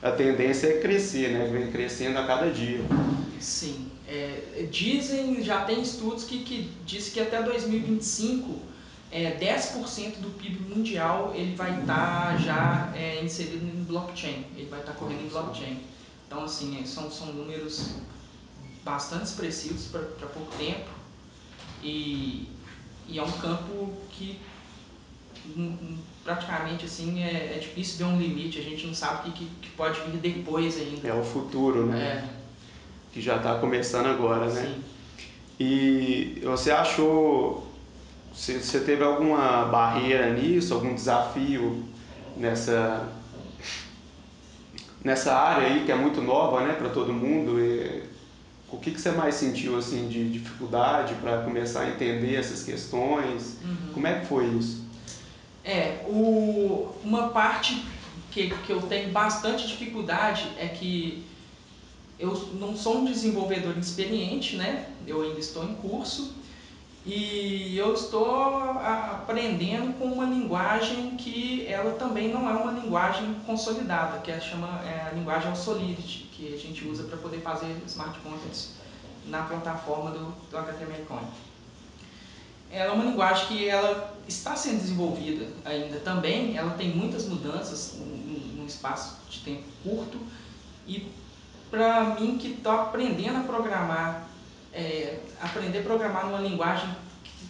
a 0.00 0.12
tendência 0.12 0.68
é 0.68 0.78
crescer, 0.78 1.30
né? 1.30 1.48
Vem 1.50 1.72
crescendo 1.72 2.18
a 2.18 2.26
cada 2.26 2.50
dia. 2.50 2.80
Sim, 3.40 3.90
é, 4.08 4.66
dizem, 4.70 5.42
já 5.42 5.64
tem 5.64 5.82
estudos 5.82 6.24
que, 6.24 6.38
que 6.42 6.70
dizem 6.86 7.12
que 7.12 7.20
até 7.20 7.42
2025 7.42 8.58
é, 9.10 9.38
10% 9.38 10.16
do 10.16 10.30
PIB 10.38 10.74
mundial 10.74 11.32
ele 11.34 11.54
vai 11.54 11.80
estar 11.80 12.32
tá 12.32 12.36
já 12.36 12.92
é, 12.96 13.22
inserido 13.22 13.64
em 13.64 13.84
blockchain, 13.84 14.44
ele 14.56 14.68
vai 14.68 14.80
estar 14.80 14.92
tá 14.92 14.98
correndo 14.98 15.24
em 15.24 15.28
blockchain. 15.28 15.78
Então 16.26 16.44
assim, 16.44 16.80
é, 16.80 16.86
são, 16.86 17.10
são 17.10 17.26
números 17.32 17.96
bastante 18.84 19.26
expressivos 19.26 19.86
para 19.86 20.26
pouco 20.28 20.56
tempo 20.56 20.88
e 21.82 22.48
e 23.08 23.18
é 23.18 23.22
um 23.22 23.32
campo 23.32 23.90
que 24.10 24.38
praticamente 26.22 26.84
assim 26.84 27.22
é, 27.22 27.54
é, 27.56 27.58
difícil 27.58 27.96
ver 27.98 28.04
um 28.04 28.18
limite, 28.20 28.58
a 28.58 28.62
gente 28.62 28.86
não 28.86 28.92
sabe 28.92 29.30
o 29.30 29.32
que, 29.32 29.46
que, 29.62 29.70
pode 29.70 29.98
vir 30.02 30.18
depois 30.18 30.76
ainda. 30.76 31.08
É 31.08 31.14
o 31.14 31.24
futuro, 31.24 31.86
né? 31.86 31.98
É. 32.34 32.37
Que 33.12 33.20
já 33.20 33.36
está 33.36 33.54
começando 33.56 34.06
agora, 34.06 34.46
né? 34.46 34.62
Sim. 34.62 34.84
E 35.60 36.40
você 36.44 36.70
achou, 36.70 37.66
você 38.32 38.80
teve 38.80 39.02
alguma 39.02 39.64
barreira 39.64 40.30
nisso, 40.30 40.74
algum 40.74 40.94
desafio 40.94 41.84
nessa 42.36 43.08
nessa 45.02 45.34
área 45.34 45.68
aí 45.68 45.84
que 45.84 45.92
é 45.92 45.94
muito 45.94 46.20
nova, 46.20 46.60
né, 46.60 46.74
para 46.74 46.88
todo 46.90 47.12
mundo? 47.12 47.58
E 47.60 48.02
o 48.70 48.76
que, 48.76 48.90
que 48.90 49.00
você 49.00 49.10
mais 49.10 49.34
sentiu 49.34 49.78
assim 49.78 50.08
de 50.08 50.28
dificuldade 50.30 51.14
para 51.14 51.38
começar 51.42 51.82
a 51.82 51.90
entender 51.90 52.36
essas 52.36 52.62
questões? 52.62 53.56
Uhum. 53.64 53.92
Como 53.94 54.06
é 54.06 54.20
que 54.20 54.26
foi 54.26 54.46
isso? 54.46 54.86
É, 55.64 56.04
o, 56.06 56.94
uma 57.04 57.28
parte 57.28 57.82
que, 58.30 58.50
que 58.50 58.70
eu 58.70 58.82
tenho 58.82 59.10
bastante 59.10 59.66
dificuldade 59.66 60.46
é 60.58 60.68
que 60.68 61.24
eu 62.18 62.34
não 62.54 62.76
sou 62.76 62.98
um 62.98 63.04
desenvolvedor 63.04 63.76
experiente, 63.78 64.56
né? 64.56 64.90
Eu 65.06 65.22
ainda 65.22 65.38
estou 65.38 65.64
em 65.64 65.74
curso 65.74 66.34
e 67.06 67.76
eu 67.78 67.94
estou 67.94 68.60
aprendendo 68.80 69.96
com 69.98 70.06
uma 70.06 70.24
linguagem 70.24 71.16
que 71.16 71.64
ela 71.66 71.92
também 71.92 72.28
não 72.28 72.48
é 72.50 72.52
uma 72.52 72.72
linguagem 72.72 73.34
consolidada, 73.46 74.18
que 74.18 74.30
é, 74.30 74.40
chama, 74.40 74.82
é 74.84 75.08
a 75.08 75.14
linguagem 75.14 75.54
Solidity, 75.54 76.28
que 76.32 76.52
a 76.52 76.58
gente 76.58 76.86
usa 76.86 77.04
para 77.04 77.16
poder 77.16 77.40
fazer 77.40 77.74
smart 77.86 78.18
contracts 78.20 78.74
na 79.26 79.42
plataforma 79.42 80.10
do, 80.10 80.32
do 80.50 80.56
HTML5. 80.56 81.20
Ela 82.70 82.92
é 82.92 82.94
uma 82.94 83.04
linguagem 83.04 83.46
que 83.46 83.68
ela 83.68 84.14
está 84.26 84.54
sendo 84.54 84.80
desenvolvida 84.80 85.46
ainda 85.64 86.00
também, 86.00 86.58
ela 86.58 86.72
tem 86.72 86.94
muitas 86.94 87.26
mudanças 87.26 87.94
num 87.96 88.66
espaço 88.66 89.16
de 89.30 89.40
tempo 89.40 89.64
curto 89.82 90.18
e 90.86 91.10
para 91.70 92.16
mim 92.18 92.38
que 92.38 92.52
estou 92.52 92.72
aprendendo 92.72 93.38
a 93.38 93.42
programar 93.42 94.28
é, 94.72 95.18
aprender 95.40 95.78
a 95.78 95.82
programar 95.82 96.26
numa 96.26 96.38
linguagem 96.38 96.88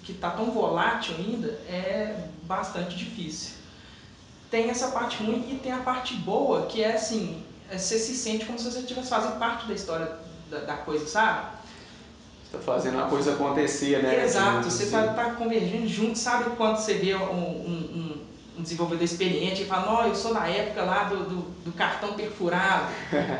que 0.02 0.12
está 0.12 0.30
tão 0.30 0.50
volátil 0.50 1.14
ainda 1.18 1.48
é 1.68 2.28
bastante 2.44 2.96
difícil. 2.96 3.56
Tem 4.50 4.70
essa 4.70 4.88
parte 4.88 5.22
ruim 5.22 5.46
e 5.52 5.56
tem 5.56 5.72
a 5.72 5.78
parte 5.78 6.14
boa, 6.14 6.66
que 6.66 6.82
é 6.82 6.94
assim, 6.94 7.42
é, 7.70 7.76
você 7.76 7.98
se 7.98 8.16
sente 8.16 8.46
como 8.46 8.58
se 8.58 8.70
você 8.70 8.78
estivesse 8.78 9.10
fazendo 9.10 9.38
parte 9.38 9.66
da 9.66 9.75
história 9.75 10.16
da, 10.50 10.60
da 10.60 10.76
coisa, 10.78 11.06
sabe? 11.06 11.58
Você 12.50 12.56
está 12.56 12.72
fazendo 12.72 12.98
a 12.98 13.06
coisa 13.06 13.34
acontecer, 13.34 14.02
né? 14.02 14.25
Exato, 14.25 14.70
você 14.70 14.84
está 14.84 15.08
tá 15.08 15.32
convergindo 15.32 15.87
junto, 15.87 16.16
sabe 16.16 16.56
quando 16.56 16.78
você 16.78 16.94
vê 16.94 17.14
um, 17.14 17.20
um, 17.20 17.75
um 17.94 18.17
desenvolvedor 18.62 19.05
experiente 19.05 19.62
e 19.62 19.67
fala, 19.67 19.93
não, 19.93 20.09
eu 20.09 20.15
sou 20.15 20.35
da 20.35 20.49
época 20.49 20.83
lá 20.83 21.05
do, 21.05 21.17
do, 21.25 21.37
do 21.65 21.73
cartão 21.73 22.15
perfurado. 22.15 22.87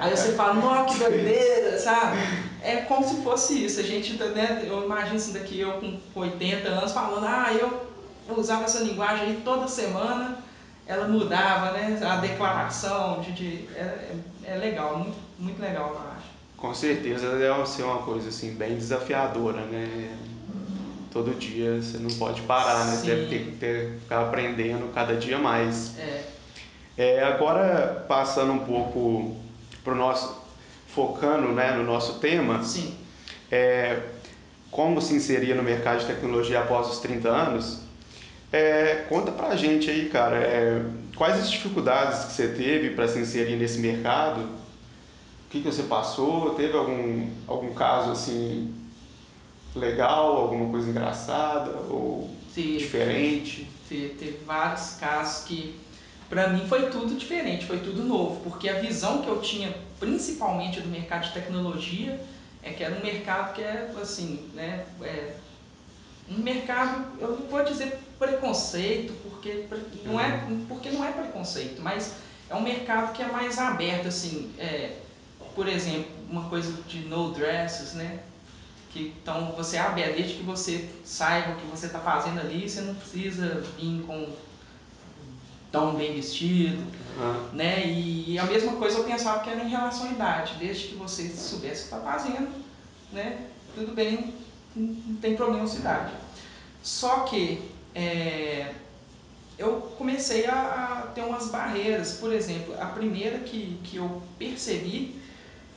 Aí 0.01 0.11
você 0.11 0.33
fala, 0.33 0.55
não, 0.55 0.87
que 0.87 0.99
doideira, 0.99 1.79
sabe? 1.79 2.19
É 2.63 2.77
como 2.77 3.07
se 3.07 3.23
fosse 3.23 3.65
isso. 3.65 3.81
A 3.81 3.83
gente, 3.83 4.15
né, 4.15 4.65
eu 4.67 4.85
imagino 4.85 5.17
isso 5.17 5.33
daqui, 5.33 5.61
eu 5.61 5.73
com 6.15 6.21
80 6.21 6.69
anos, 6.69 6.93
falando, 6.93 7.25
ah, 7.27 7.53
eu 7.53 7.89
usava 8.37 8.65
essa 8.65 8.81
linguagem 8.81 9.27
aí 9.27 9.43
toda 9.45 9.69
semana, 9.69 10.39
ela 10.87 11.07
mudava, 11.07 11.73
né? 11.73 12.01
A 12.03 12.17
declaração 12.17 13.21
de. 13.21 13.33
de 13.33 13.69
é, 13.75 13.81
é, 13.81 14.17
é 14.45 14.57
legal, 14.57 14.99
muito, 14.99 15.17
muito 15.39 15.61
legal, 15.61 15.91
eu 15.91 16.01
acho. 16.13 16.29
Com 16.57 16.75
certeza 16.75 17.37
deve 17.37 17.67
ser 17.67 17.85
uma 17.85 17.99
coisa 17.99 18.31
assim, 18.31 18.55
bem 18.55 18.75
desafiadora, 18.77 19.61
né? 19.67 20.17
Todo 21.11 21.35
dia 21.38 21.81
você 21.81 21.99
não 21.99 22.11
pode 22.11 22.43
parar, 22.43 22.87
né? 22.87 22.97
Você 22.97 23.07
deve 23.07 23.27
ter 23.27 23.45
que 23.45 23.50
ter, 23.53 23.99
ficar 24.00 24.23
aprendendo 24.23 24.93
cada 24.93 25.15
dia 25.15 25.38
mais. 25.38 25.95
É. 25.99 26.25
é 26.97 27.25
agora, 27.25 28.05
passando 28.09 28.53
um 28.53 28.61
pouco 28.61 29.37
para 29.83 29.93
o 29.93 29.97
nosso. 29.97 30.43
focando 30.88 31.49
né, 31.53 31.73
no 31.73 31.85
nosso 31.85 32.15
tema. 32.15 32.62
Sim. 32.62 32.95
É, 33.50 34.00
como 34.71 35.00
se 35.00 35.15
inserir 35.15 35.55
no 35.55 35.62
mercado 35.62 36.00
de 36.00 36.07
tecnologia 36.07 36.61
após 36.61 36.88
os 36.88 36.99
30 36.99 37.29
anos? 37.29 37.81
É, 38.53 39.07
conta 39.09 39.31
pra 39.31 39.57
gente 39.57 39.91
aí, 39.91 40.09
cara, 40.09 40.37
é, 40.37 40.83
quais 41.17 41.38
as 41.38 41.50
dificuldades 41.50 42.25
que 42.25 42.33
você 42.33 42.49
teve 42.49 42.91
para 42.91 43.07
se 43.07 43.19
inserir 43.19 43.57
nesse 43.57 43.79
mercado? 43.79 44.41
O 44.41 45.50
que, 45.50 45.61
que 45.61 45.71
você 45.71 45.83
passou? 45.83 46.55
Teve 46.55 46.77
algum, 46.77 47.29
algum 47.47 47.73
caso 47.75 48.11
assim 48.11 48.75
legal, 49.75 50.37
alguma 50.37 50.71
coisa 50.71 50.91
engraçada 50.91 51.71
ou 51.91 52.31
diferente? 52.55 53.69
Teve, 53.89 54.09
teve 54.15 54.39
vários 54.45 54.95
casos 54.95 55.45
que 55.45 55.79
para 56.29 56.49
mim 56.49 56.67
foi 56.67 56.91
tudo 56.91 57.15
diferente, 57.15 57.65
foi 57.65 57.79
tudo 57.79 58.03
novo, 58.03 58.41
porque 58.43 58.69
a 58.69 58.81
visão 58.81 59.23
que 59.23 59.29
eu 59.29 59.41
tinha 59.41 59.75
principalmente 59.99 60.81
do 60.81 60.89
mercado 60.89 61.25
de 61.25 61.33
tecnologia 61.33 62.21
é 62.63 62.71
que 62.71 62.85
era 62.85 62.95
um 62.95 63.03
mercado 63.03 63.55
que 63.55 63.63
é 63.63 63.91
assim, 64.01 64.51
né, 64.55 64.85
é 65.03 65.35
um 66.31 66.43
mercado, 66.43 67.07
eu 67.19 67.31
não 67.31 67.47
vou 67.49 67.65
dizer 67.65 67.99
preconceito, 68.19 69.15
porque 69.23 69.65
não 70.05 70.21
é, 70.21 70.45
uhum. 70.49 70.67
porque 70.69 70.91
não 70.91 71.05
é 71.05 71.13
preconceito, 71.13 71.81
mas 71.81 72.15
é 72.51 72.55
um 72.55 72.61
mercado 72.61 73.13
que 73.13 73.23
é 73.23 73.29
mais 73.29 73.59
aberto, 73.59 74.09
assim, 74.09 74.53
é, 74.59 74.93
por 75.55 75.67
exemplo, 75.67 76.11
uma 76.29 76.49
coisa 76.49 76.73
de 76.87 77.01
no 77.01 77.31
dresses, 77.31 77.95
né? 77.95 78.21
Que, 78.90 79.14
então 79.23 79.52
você 79.57 79.76
abre 79.76 80.02
desde 80.12 80.35
que 80.35 80.42
você 80.42 80.88
saiba 81.04 81.52
o 81.52 81.57
que 81.57 81.66
você 81.66 81.87
está 81.87 81.99
fazendo 81.99 82.40
ali, 82.40 82.68
você 82.68 82.80
não 82.80 82.95
precisa 82.95 83.62
vir 83.78 84.02
com 84.07 84.28
tão 85.71 85.95
bem 85.95 86.14
vestido, 86.14 86.83
uhum. 87.18 87.49
né? 87.52 87.87
E, 87.87 88.33
e, 88.33 88.38
a 88.38 88.45
mesma 88.45 88.73
coisa 88.73 88.99
eu 88.99 89.04
pensava 89.04 89.40
que 89.40 89.50
era 89.50 89.62
em 89.62 89.68
relação 89.68 90.09
à 90.09 90.12
idade, 90.12 90.54
desde 90.59 90.88
que 90.88 90.95
você 90.95 91.28
soubesse 91.28 91.87
o 91.87 91.88
que 91.88 91.95
está 91.95 92.00
fazendo, 92.00 92.49
né? 93.12 93.47
Tudo 93.75 93.95
bem, 93.95 94.33
não 94.75 95.16
tem 95.16 95.37
problema 95.37 95.68
com 95.68 95.76
idade. 95.76 96.12
Só 96.83 97.21
que 97.21 97.71
é, 97.95 98.73
eu 99.59 99.92
comecei 99.99 100.47
a, 100.47 100.54
a, 100.54 101.07
ter 101.09 101.23
umas 101.23 101.49
barreiras, 101.49 102.12
por 102.14 102.33
exemplo, 102.33 102.75
a 102.80 102.87
primeira 102.87 103.40
que, 103.40 103.78
que 103.85 103.97
eu 103.97 104.23
percebi 104.38 105.21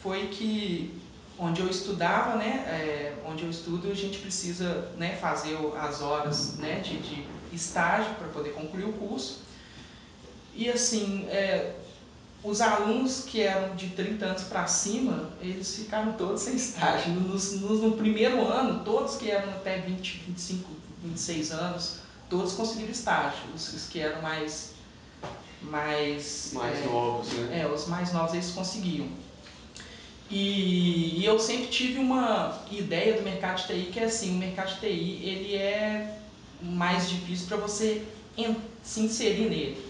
foi 0.02 0.28
que 0.28 1.01
onde 1.42 1.60
eu 1.60 1.68
estudava, 1.68 2.36
né, 2.36 2.64
é, 2.68 3.16
onde 3.26 3.44
eu 3.44 3.50
estudo, 3.50 3.92
a 3.92 3.96
gente 3.96 4.20
precisa 4.20 4.90
né, 4.96 5.16
fazer 5.16 5.58
as 5.80 6.00
horas 6.00 6.58
né, 6.58 6.80
de, 6.82 7.00
de 7.00 7.26
estágio 7.52 8.14
para 8.14 8.28
poder 8.28 8.52
concluir 8.52 8.86
o 8.86 8.94
curso. 8.94 9.40
E 10.54 10.70
assim, 10.70 11.26
é, 11.30 11.74
os 12.44 12.62
alunos 12.62 13.24
que 13.26 13.42
eram 13.42 13.76
de 13.76 13.90
30 13.90 14.24
anos 14.24 14.44
para 14.44 14.68
cima, 14.68 15.32
eles 15.42 15.76
ficaram 15.76 16.14
todos 16.14 16.42
sem 16.42 16.56
estágio. 16.56 17.12
No, 17.14 17.36
no, 17.36 17.90
no, 17.90 17.98
primeiro 17.98 18.48
ano, 18.48 18.84
todos 18.84 19.16
que 19.16 19.32
eram 19.32 19.50
até 19.50 19.80
20, 19.80 20.24
25, 20.28 20.70
26 21.04 21.52
anos, 21.54 22.00
todos 22.30 22.54
conseguiram 22.54 22.92
estágio. 22.92 23.42
Os, 23.56 23.74
os 23.74 23.88
que 23.88 24.00
eram 24.00 24.22
mais. 24.22 24.72
Mais, 25.64 26.50
mais 26.54 26.80
é, 26.80 26.86
novos, 26.86 27.34
né? 27.34 27.62
É, 27.62 27.68
os 27.68 27.88
mais 27.88 28.12
novos 28.12 28.34
eles 28.34 28.50
conseguiam. 28.50 29.08
E, 30.32 31.20
e, 31.20 31.26
eu 31.26 31.38
sempre 31.38 31.68
tive 31.68 32.00
uma 32.00 32.58
ideia 32.72 33.16
do 33.16 33.22
mercado 33.22 33.62
de 33.62 33.68
TI 33.68 33.92
que 33.92 34.00
é 34.00 34.06
assim, 34.06 34.32
o 34.32 34.38
mercado 34.38 34.74
de 34.76 34.80
TI 34.80 35.20
ele 35.24 35.56
é 35.58 36.20
mais 36.62 37.10
difícil 37.10 37.48
para 37.48 37.58
você 37.58 38.02
se 38.82 39.02
inserir 39.02 39.50
nele. 39.50 39.86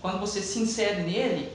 Quando 0.00 0.20
você 0.20 0.40
se 0.40 0.58
insere 0.58 1.02
nele, 1.02 1.52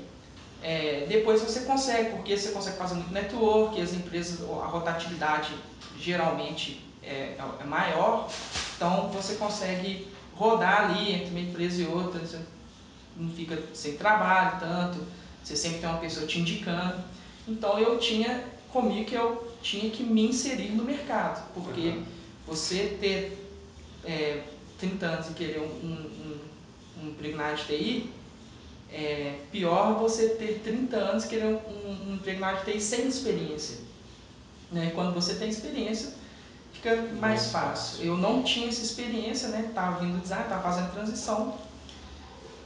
é, 0.61 1.07
depois 1.09 1.41
você 1.41 1.61
consegue, 1.61 2.11
porque 2.11 2.37
você 2.37 2.51
consegue 2.51 2.77
fazer 2.77 2.95
muito 2.95 3.11
network, 3.11 3.81
as 3.81 3.93
empresas, 3.93 4.41
a 4.47 4.65
rotatividade 4.67 5.51
geralmente 5.99 6.85
é, 7.01 7.35
é 7.59 7.63
maior, 7.63 8.29
então 8.75 9.09
você 9.09 9.35
consegue 9.35 10.07
rodar 10.35 10.85
ali 10.85 11.13
entre 11.13 11.29
uma 11.29 11.39
empresa 11.39 11.81
e 11.81 11.87
outra, 11.87 12.19
você 12.19 12.39
não 13.17 13.31
fica 13.31 13.59
sem 13.73 13.97
trabalho 13.97 14.59
tanto, 14.59 14.99
você 15.43 15.55
sempre 15.55 15.79
tem 15.79 15.89
uma 15.89 15.99
pessoa 15.99 16.27
te 16.27 16.39
indicando. 16.39 17.03
Então 17.49 17.79
eu 17.79 17.97
tinha 17.97 18.45
comigo 18.71 19.05
que 19.05 19.15
eu 19.15 19.51
tinha 19.61 19.89
que 19.89 20.03
me 20.03 20.27
inserir 20.27 20.69
no 20.69 20.83
mercado, 20.83 21.51
porque 21.53 21.89
uhum. 21.89 22.03
você 22.47 22.97
ter 23.01 23.49
é, 24.05 24.43
30 24.77 25.05
anos 25.05 25.29
e 25.31 25.33
querer 25.33 25.59
um, 25.59 25.87
um, 25.87 26.39
um, 27.01 27.09
emprego 27.09 27.35
na 27.35 27.45
área 27.45 27.57
de 27.57 27.65
TI, 27.65 28.13
é 28.91 29.39
pior 29.51 29.99
você 29.99 30.29
ter 30.29 30.61
30 30.63 30.95
anos 30.95 31.25
e 31.25 31.27
querer 31.27 31.45
um, 31.45 32.09
um 32.09 32.15
emprego 32.15 32.39
na 32.39 32.47
área 32.47 32.63
de 32.63 32.71
TI 32.71 32.81
sem 32.81 33.07
experiência. 33.07 33.79
Né? 34.71 34.91
Quando 34.93 35.13
você 35.13 35.35
tem 35.35 35.49
experiência, 35.49 36.13
fica 36.71 36.95
mais 37.19 37.51
fácil. 37.51 38.05
Eu 38.05 38.17
não 38.17 38.43
tinha 38.43 38.69
essa 38.69 38.83
experiência, 38.83 39.49
né? 39.49 39.65
Estava 39.69 39.99
vindo 39.99 40.21
design, 40.21 40.43
estava 40.43 40.61
fazendo 40.61 40.93
transição 40.93 41.57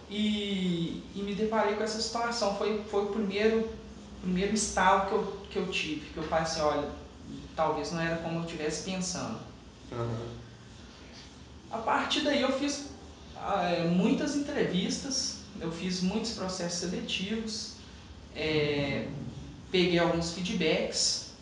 e, 0.09 1.01
e 1.15 1.21
me 1.21 1.33
deparei 1.33 1.75
com 1.75 1.83
essa 1.83 1.99
situação. 2.01 2.55
Foi, 2.55 2.83
foi 2.89 3.05
o 3.05 3.07
primeiro 3.07 3.69
primeiro 4.24 4.53
estalo 4.53 5.08
que 5.08 5.13
eu, 5.13 5.46
que 5.51 5.60
eu 5.60 5.68
tive, 5.68 6.10
que 6.12 6.18
eu 6.18 6.24
falei 6.24 6.46
assim, 6.46 6.62
olha, 6.62 6.89
talvez 7.56 7.92
não 7.92 8.01
era 8.01 8.15
como 8.18 8.39
eu 8.39 8.46
estivesse 8.46 8.89
pensando. 8.89 9.38
Uhum. 9.92 10.27
A 11.70 11.77
partir 11.80 12.22
daí 12.22 12.42
eu 12.42 12.58
fiz 12.58 12.88
é, 13.36 13.84
muitas 13.84 14.36
entrevistas, 14.36 15.39
eu 15.60 15.72
fiz 15.72 16.01
muitos 16.01 16.32
processos 16.32 16.80
seletivos, 16.80 17.74
é, 18.34 19.08
peguei 19.70 20.00
alguns 20.00 20.32
feedbacks, 20.32 21.34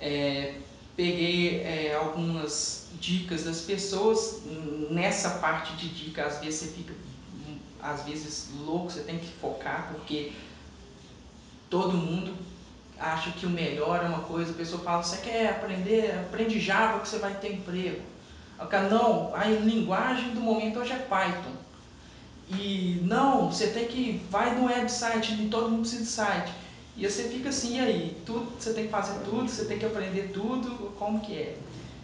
é, 0.00 0.54
peguei 0.96 1.92
algumas 1.94 2.86
dicas 2.98 3.44
das 3.44 3.60
pessoas. 3.60 4.40
Nessa 4.90 5.30
parte 5.38 5.74
de 5.76 5.88
dica, 5.88 6.24
às 6.26 6.38
vezes 6.38 6.60
você 6.60 6.66
fica 6.68 6.94
às 7.80 8.04
vezes 8.04 8.48
louco, 8.64 8.90
você 8.90 9.02
tem 9.02 9.18
que 9.18 9.26
focar, 9.26 9.92
porque 9.92 10.32
todo 11.72 11.96
mundo 11.96 12.34
acha 13.00 13.30
que 13.30 13.46
o 13.46 13.50
melhor 13.50 14.04
é 14.04 14.06
uma 14.06 14.20
coisa, 14.20 14.50
a 14.50 14.54
pessoa 14.54 14.82
fala, 14.82 15.02
você 15.02 15.16
quer 15.16 15.48
aprender, 15.48 16.14
aprende 16.20 16.60
Java 16.60 17.00
que 17.00 17.08
você 17.08 17.16
vai 17.16 17.32
ter 17.32 17.54
emprego. 17.54 18.02
O 18.60 18.90
não, 18.90 19.34
a 19.34 19.46
linguagem 19.46 20.34
do 20.34 20.40
momento 20.40 20.78
hoje 20.78 20.92
é 20.92 20.96
Python. 20.96 21.50
E 22.50 23.00
não, 23.04 23.50
você 23.50 23.68
tem 23.68 23.86
que. 23.86 24.22
Vai 24.30 24.54
no 24.54 24.66
website, 24.66 25.34
todo 25.50 25.70
mundo 25.70 25.80
precisa 25.80 26.02
de 26.02 26.08
site. 26.08 26.52
E 26.94 27.08
você 27.08 27.24
fica 27.30 27.48
assim, 27.48 27.78
e 27.78 27.80
aí? 27.80 28.22
Tudo, 28.26 28.52
você 28.58 28.74
tem 28.74 28.84
que 28.84 28.90
fazer 28.90 29.20
tudo, 29.24 29.48
você 29.48 29.64
tem 29.64 29.78
que 29.78 29.86
aprender 29.86 30.30
tudo, 30.34 30.92
como 30.98 31.20
que 31.20 31.34
é? 31.34 31.56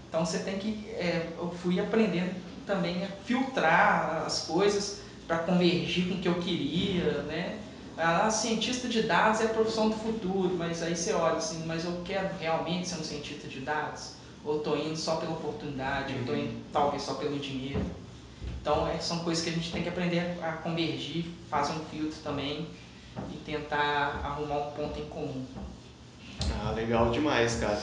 Então 0.08 0.25
você 0.25 0.38
tem 0.38 0.58
que. 0.58 0.88
É, 0.94 1.28
eu 1.37 1.54
fui 1.62 1.78
aprendendo 1.78 2.34
também 2.66 3.04
a 3.04 3.08
filtrar 3.26 4.25
as 4.26 4.46
coisas 4.46 5.02
para 5.26 5.38
convergir 5.38 6.08
com 6.08 6.14
o 6.14 6.18
que 6.18 6.28
eu 6.28 6.37
queria, 6.37 7.22
né? 7.25 7.58
Ah, 8.00 8.31
cientista 8.31 8.87
de 8.87 9.02
dados 9.02 9.40
é 9.40 9.47
a 9.47 9.49
profissão 9.49 9.88
do 9.88 9.97
futuro, 9.97 10.55
mas 10.57 10.85
aí 10.85 10.95
você 10.95 11.12
olha 11.12 11.38
assim, 11.38 11.64
mas 11.67 11.85
eu 11.85 12.00
quero 12.05 12.28
realmente 12.38 12.87
ser 12.87 12.95
um 12.95 13.02
cientista 13.02 13.49
de 13.49 13.59
dados? 13.59 14.12
Ou 14.45 14.59
estou 14.59 14.78
indo 14.78 14.97
só 14.97 15.17
pela 15.17 15.33
oportunidade, 15.33 16.14
ou 16.14 16.21
estou 16.21 16.37
indo 16.37 16.55
talvez 16.73 17.02
só 17.02 17.14
pelo 17.14 17.40
dinheiro? 17.40 17.85
Então 18.61 18.87
é, 18.87 19.00
são 19.00 19.19
coisas 19.19 19.43
que 19.43 19.50
a 19.50 19.52
gente 19.52 19.73
tem 19.73 19.83
que 19.83 19.88
aprender 19.88 20.38
a 20.40 20.52
convergir, 20.52 21.25
fazer 21.50 21.73
um 21.73 21.85
filtro 21.87 22.21
também 22.23 22.69
e 23.33 23.37
tentar 23.38 24.21
arrumar 24.23 24.69
um 24.69 24.71
ponto 24.71 25.00
em 25.00 25.07
comum. 25.07 25.45
Ah, 26.52 26.71
legal 26.71 27.11
demais, 27.11 27.57
cara. 27.57 27.83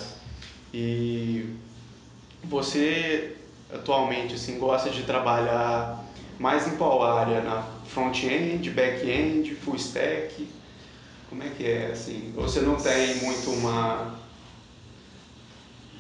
E 0.74 1.58
você 2.42 3.36
atualmente 3.74 4.36
assim 4.36 4.58
gosta 4.60 4.90
de 4.90 5.04
trabalhar 5.04 6.05
mais 6.40 6.68
em 6.68 6.78
qual 6.78 7.04
área? 7.04 7.42
Na 7.42 7.64
front-end, 7.86 8.70
back-end, 8.72 9.56
full 9.56 9.76
stack? 9.76 10.48
Como 11.30 11.44
é 11.44 11.50
que 11.50 11.66
é 11.66 11.88
assim? 11.92 12.32
Você 12.36 12.62
não 12.62 12.76
tem 12.76 13.16
muito 13.18 13.50
uma 13.52 14.16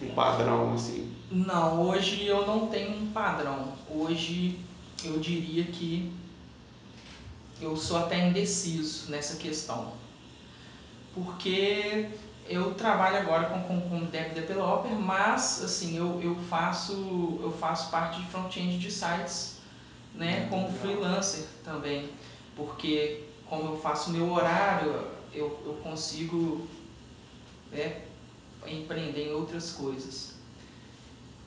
um 0.02 0.10
padrão 0.14 0.74
assim? 0.74 1.14
Não, 1.32 1.82
hoje 1.82 2.26
eu 2.26 2.46
não 2.46 2.68
tenho 2.68 2.92
um 2.98 3.12
padrão. 3.12 3.74
Hoje 3.90 4.60
eu 5.04 5.20
diria 5.20 5.64
que 5.66 6.12
eu 7.62 7.76
sou 7.76 7.98
até 7.98 8.28
indeciso 8.28 9.10
nessa 9.10 9.38
questão. 9.38 9.94
Porque 11.14 12.10
eu 12.48 12.74
trabalho 12.74 13.18
agora 13.18 13.50
com, 13.50 13.62
com, 13.62 13.90
com 13.90 14.06
Dev 14.06 14.34
Developer, 14.34 14.92
mas 14.92 15.64
assim, 15.64 15.98
eu, 15.98 16.22
eu, 16.22 16.36
faço, 16.50 17.40
eu 17.42 17.52
faço 17.52 17.90
parte 17.90 18.22
de 18.22 18.28
front-end 18.28 18.78
de 18.78 18.92
sites 18.92 19.55
né, 20.18 20.48
como 20.50 20.72
freelancer 20.72 21.46
também. 21.64 22.10
Porque 22.56 23.24
como 23.48 23.74
eu 23.74 23.78
faço 23.78 24.12
meu 24.12 24.32
horário, 24.32 25.08
eu, 25.34 25.60
eu 25.66 25.74
consigo 25.84 26.68
né, 27.72 28.02
empreender 28.66 29.28
em 29.30 29.34
outras 29.34 29.72
coisas. 29.72 30.36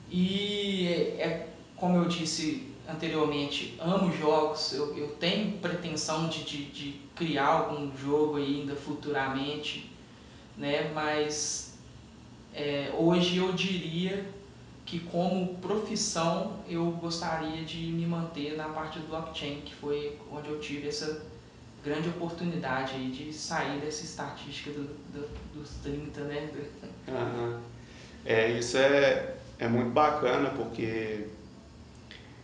E 0.09 0.87
é, 0.87 1.21
é 1.21 1.49
como 1.75 1.97
eu 1.97 2.05
disse 2.05 2.69
anteriormente, 2.87 3.77
amo 3.79 4.11
jogos, 4.11 4.73
eu, 4.73 4.97
eu 4.97 5.09
tenho 5.15 5.57
pretensão 5.59 6.27
de, 6.27 6.43
de, 6.43 6.65
de 6.65 6.91
criar 7.15 7.47
algum 7.47 7.95
jogo 7.95 8.37
ainda 8.37 8.75
futuramente, 8.75 9.91
né? 10.57 10.91
mas 10.93 11.77
é, 12.53 12.91
hoje 12.97 13.37
eu 13.37 13.53
diria 13.53 14.27
que 14.89 14.99
como 15.01 15.55
profissão 15.57 16.57
eu 16.67 16.89
gostaria 16.93 17.63
de 17.63 17.77
me 17.77 18.07
manter 18.07 18.57
na 18.57 18.69
parte 18.69 18.97
do 18.97 19.07
blockchain, 19.07 19.61
que 19.61 19.75
foi 19.75 20.17
onde 20.31 20.49
eu 20.49 20.59
tive 20.59 20.87
essa 20.87 21.21
grande 21.85 22.09
oportunidade 22.09 23.11
de 23.11 23.31
sair 23.31 23.79
dessa 23.79 24.03
estatística 24.03 24.71
do, 24.71 24.85
do, 25.13 25.29
dos 25.53 25.69
30, 25.83 26.21
né? 26.21 26.49
Uhum. 27.07 27.59
É, 28.25 28.49
isso 28.51 28.77
é, 28.77 29.35
é 29.59 29.67
muito 29.67 29.91
bacana 29.91 30.49
porque 30.49 31.27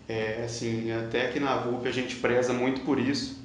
é, 0.08 0.44
assim, 0.46 0.92
até 0.92 1.28
aqui 1.28 1.40
na 1.40 1.58
VUP 1.58 1.88
a 1.88 1.92
gente 1.92 2.16
preza 2.18 2.54
muito 2.54 2.82
por 2.82 3.00
isso, 3.00 3.40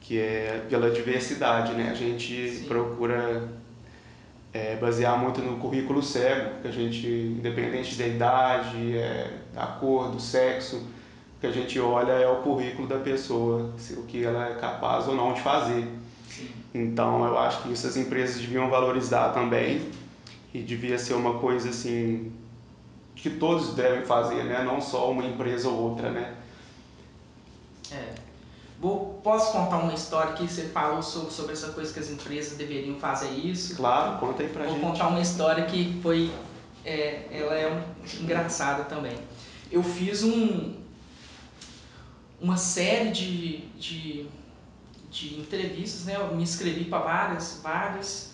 que 0.00 0.18
é 0.18 0.64
pela 0.70 0.90
diversidade, 0.90 1.74
né? 1.74 1.90
A 1.90 1.94
gente 1.94 2.56
Sim. 2.56 2.64
procura 2.64 3.46
é, 4.52 4.76
basear 4.76 5.18
muito 5.18 5.40
no 5.40 5.58
currículo 5.58 6.02
cego, 6.02 6.60
que 6.60 6.68
a 6.68 6.72
gente, 6.72 7.06
independente 7.06 7.94
da 7.96 8.06
idade, 8.06 8.96
é, 8.96 9.38
da 9.54 9.66
cor, 9.66 10.10
do 10.10 10.20
sexo, 10.20 10.76
o 10.76 11.40
que 11.40 11.46
a 11.46 11.52
gente 11.52 11.78
olha 11.78 12.12
é 12.12 12.28
o 12.28 12.36
currículo 12.36 12.88
da 12.88 12.98
pessoa, 12.98 13.72
o 13.96 14.02
que 14.02 14.24
ela 14.24 14.48
é 14.48 14.54
capaz 14.54 15.08
ou 15.08 15.14
não 15.14 15.32
de 15.32 15.40
fazer. 15.40 15.86
Então 16.74 17.24
eu 17.24 17.38
acho 17.38 17.62
que 17.62 17.72
isso 17.72 17.86
as 17.86 17.96
empresas 17.96 18.40
deviam 18.40 18.68
valorizar 18.68 19.30
também 19.30 19.90
e 20.52 20.60
devia 20.60 20.98
ser 20.98 21.14
uma 21.14 21.38
coisa 21.38 21.70
assim 21.70 22.32
que 23.14 23.30
todos 23.30 23.74
devem 23.74 24.04
fazer, 24.04 24.44
né? 24.44 24.62
Não 24.64 24.80
só 24.80 25.10
uma 25.10 25.24
empresa 25.24 25.68
ou 25.68 25.90
outra, 25.90 26.10
né? 26.10 26.34
É. 27.92 28.29
Vou, 28.80 29.20
posso 29.22 29.52
contar 29.52 29.76
uma 29.76 29.92
história 29.92 30.32
que 30.32 30.48
você 30.48 30.68
falou 30.68 31.02
sobre, 31.02 31.30
sobre 31.30 31.52
essa 31.52 31.68
coisa 31.72 31.92
que 31.92 32.00
as 32.00 32.08
empresas 32.08 32.56
deveriam 32.56 32.98
fazer 32.98 33.28
isso? 33.28 33.76
Claro, 33.76 34.18
conta 34.18 34.42
aí 34.42 34.48
pra 34.48 34.64
Vou 34.64 34.72
gente. 34.72 34.82
Vou 34.82 34.92
contar 34.92 35.08
uma 35.08 35.20
história 35.20 35.66
que 35.66 36.00
foi, 36.02 36.32
é, 36.82 37.26
ela 37.30 37.54
é 37.54 37.70
um, 37.70 38.22
engraçada 38.22 38.84
também. 38.84 39.18
Eu 39.70 39.82
fiz 39.82 40.22
um, 40.22 40.76
uma 42.40 42.56
série 42.56 43.10
de, 43.10 43.58
de, 43.78 44.26
de 45.10 45.38
entrevistas, 45.38 46.06
né? 46.06 46.16
Eu 46.16 46.34
me 46.34 46.42
inscrevi 46.42 46.86
para 46.86 47.00
várias, 47.00 47.60
várias, 47.62 48.32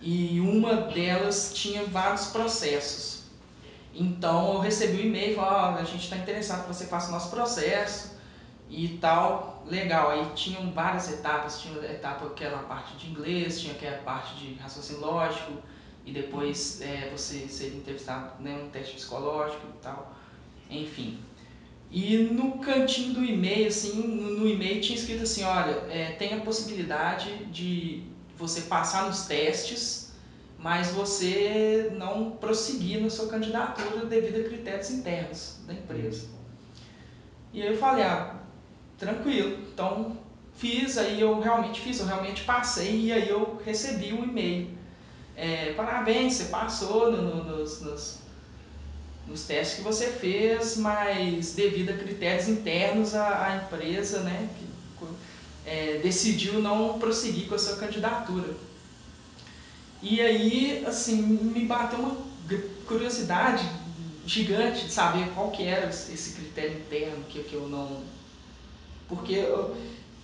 e 0.00 0.38
uma 0.38 0.82
delas 0.82 1.50
tinha 1.52 1.84
vários 1.86 2.26
processos. 2.26 3.24
Então 3.92 4.54
eu 4.54 4.60
recebi 4.60 5.02
um 5.02 5.06
e-mail, 5.06 5.34
falou, 5.34 5.74
oh, 5.74 5.80
a 5.80 5.84
gente 5.84 6.04
está 6.04 6.16
interessado 6.16 6.62
que 6.62 6.68
você 6.68 6.86
faça 6.86 7.08
o 7.08 7.10
nosso 7.10 7.28
processo 7.28 8.19
e 8.70 8.98
tal, 9.00 9.64
legal. 9.66 10.10
Aí 10.10 10.24
tinham 10.34 10.70
várias 10.72 11.10
etapas, 11.10 11.60
tinha 11.60 11.80
a 11.80 11.92
etapa 11.92 12.30
que 12.30 12.44
era 12.44 12.56
a 12.56 12.62
parte 12.62 12.96
de 12.96 13.10
inglês, 13.10 13.60
tinha 13.60 13.74
aquela 13.74 13.98
parte 13.98 14.34
de 14.36 14.54
raciocínio 14.54 15.02
lógico 15.02 15.52
e 16.06 16.12
depois 16.12 16.80
é, 16.80 17.10
você 17.10 17.48
seria 17.48 17.78
entrevistado 17.78 18.42
né, 18.42 18.58
um 18.64 18.70
teste 18.70 18.94
psicológico 18.94 19.66
e 19.66 19.82
tal, 19.82 20.14
enfim. 20.70 21.18
E 21.90 22.18
no 22.18 22.58
cantinho 22.58 23.14
do 23.14 23.24
e-mail, 23.24 23.66
assim, 23.66 24.00
no 24.00 24.48
e-mail 24.48 24.80
tinha 24.80 24.96
escrito 24.96 25.24
assim, 25.24 25.42
olha, 25.42 25.72
é, 25.90 26.12
tem 26.12 26.34
a 26.34 26.40
possibilidade 26.40 27.46
de 27.46 28.04
você 28.36 28.62
passar 28.62 29.06
nos 29.06 29.26
testes 29.26 30.10
mas 30.62 30.90
você 30.90 31.90
não 31.96 32.32
prosseguir 32.32 33.00
na 33.00 33.08
sua 33.08 33.28
candidatura 33.28 34.04
devido 34.04 34.40
a 34.40 34.48
critérios 34.48 34.90
internos 34.90 35.56
da 35.66 35.72
empresa. 35.72 36.28
E 37.52 37.62
aí 37.62 37.68
eu 37.68 37.78
falei, 37.78 38.04
ah, 38.04 38.39
tranquilo, 39.00 39.58
então 39.72 40.16
fiz, 40.56 40.96
aí 40.98 41.20
eu 41.20 41.40
realmente 41.40 41.80
fiz, 41.80 41.98
eu 41.98 42.06
realmente 42.06 42.44
passei 42.44 43.06
e 43.06 43.12
aí 43.12 43.28
eu 43.28 43.60
recebi 43.64 44.12
um 44.12 44.22
e-mail. 44.22 44.68
É, 45.34 45.72
parabéns, 45.72 46.34
você 46.34 46.44
passou 46.44 47.10
no, 47.10 47.22
no, 47.22 47.44
nos, 47.44 47.80
nos, 47.80 48.18
nos, 49.26 49.44
testes 49.46 49.78
que 49.78 49.82
você 49.82 50.08
fez, 50.08 50.76
mas 50.76 51.54
devido 51.54 51.90
a 51.90 51.96
critérios 51.96 52.46
internos 52.46 53.14
a, 53.14 53.46
a 53.46 53.56
empresa 53.56 54.20
né, 54.20 54.48
que, 54.58 54.70
é, 55.64 55.98
decidiu 56.02 56.60
não 56.60 56.98
prosseguir 56.98 57.48
com 57.48 57.54
a 57.54 57.58
sua 57.58 57.76
candidatura. 57.76 58.48
E 60.02 60.20
aí, 60.20 60.84
assim, 60.86 61.20
me 61.22 61.64
bateu 61.64 61.98
uma 61.98 62.16
curiosidade 62.86 63.68
gigante 64.26 64.86
de 64.86 64.92
saber 64.92 65.28
qual 65.34 65.50
que 65.50 65.64
era 65.64 65.88
esse 65.88 66.32
critério 66.32 66.78
interno 66.78 67.24
que, 67.28 67.42
que 67.42 67.54
eu 67.54 67.68
não... 67.68 68.02
Porque 69.10 69.44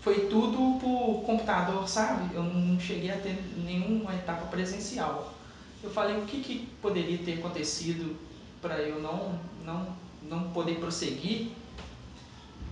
foi 0.01 0.29
tudo 0.29 0.79
por 0.79 1.25
computador, 1.27 1.87
sabe? 1.89 2.33
Eu 2.33 2.45
não 2.45 2.79
cheguei 2.79 3.11
a 3.11 3.19
ter 3.19 3.37
nenhuma 3.59 4.15
etapa 4.15 4.47
presencial. 4.47 5.35
Eu 5.83 5.91
falei, 5.91 6.17
o 6.17 6.25
que, 6.25 6.41
que 6.41 6.69
poderia 6.81 7.19
ter 7.19 7.41
acontecido 7.41 8.17
para 8.63 8.81
eu 8.81 9.03
não, 9.03 9.39
não, 9.65 9.89
não 10.23 10.51
poder 10.51 10.77
prosseguir? 10.77 11.49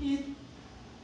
E, 0.01 0.35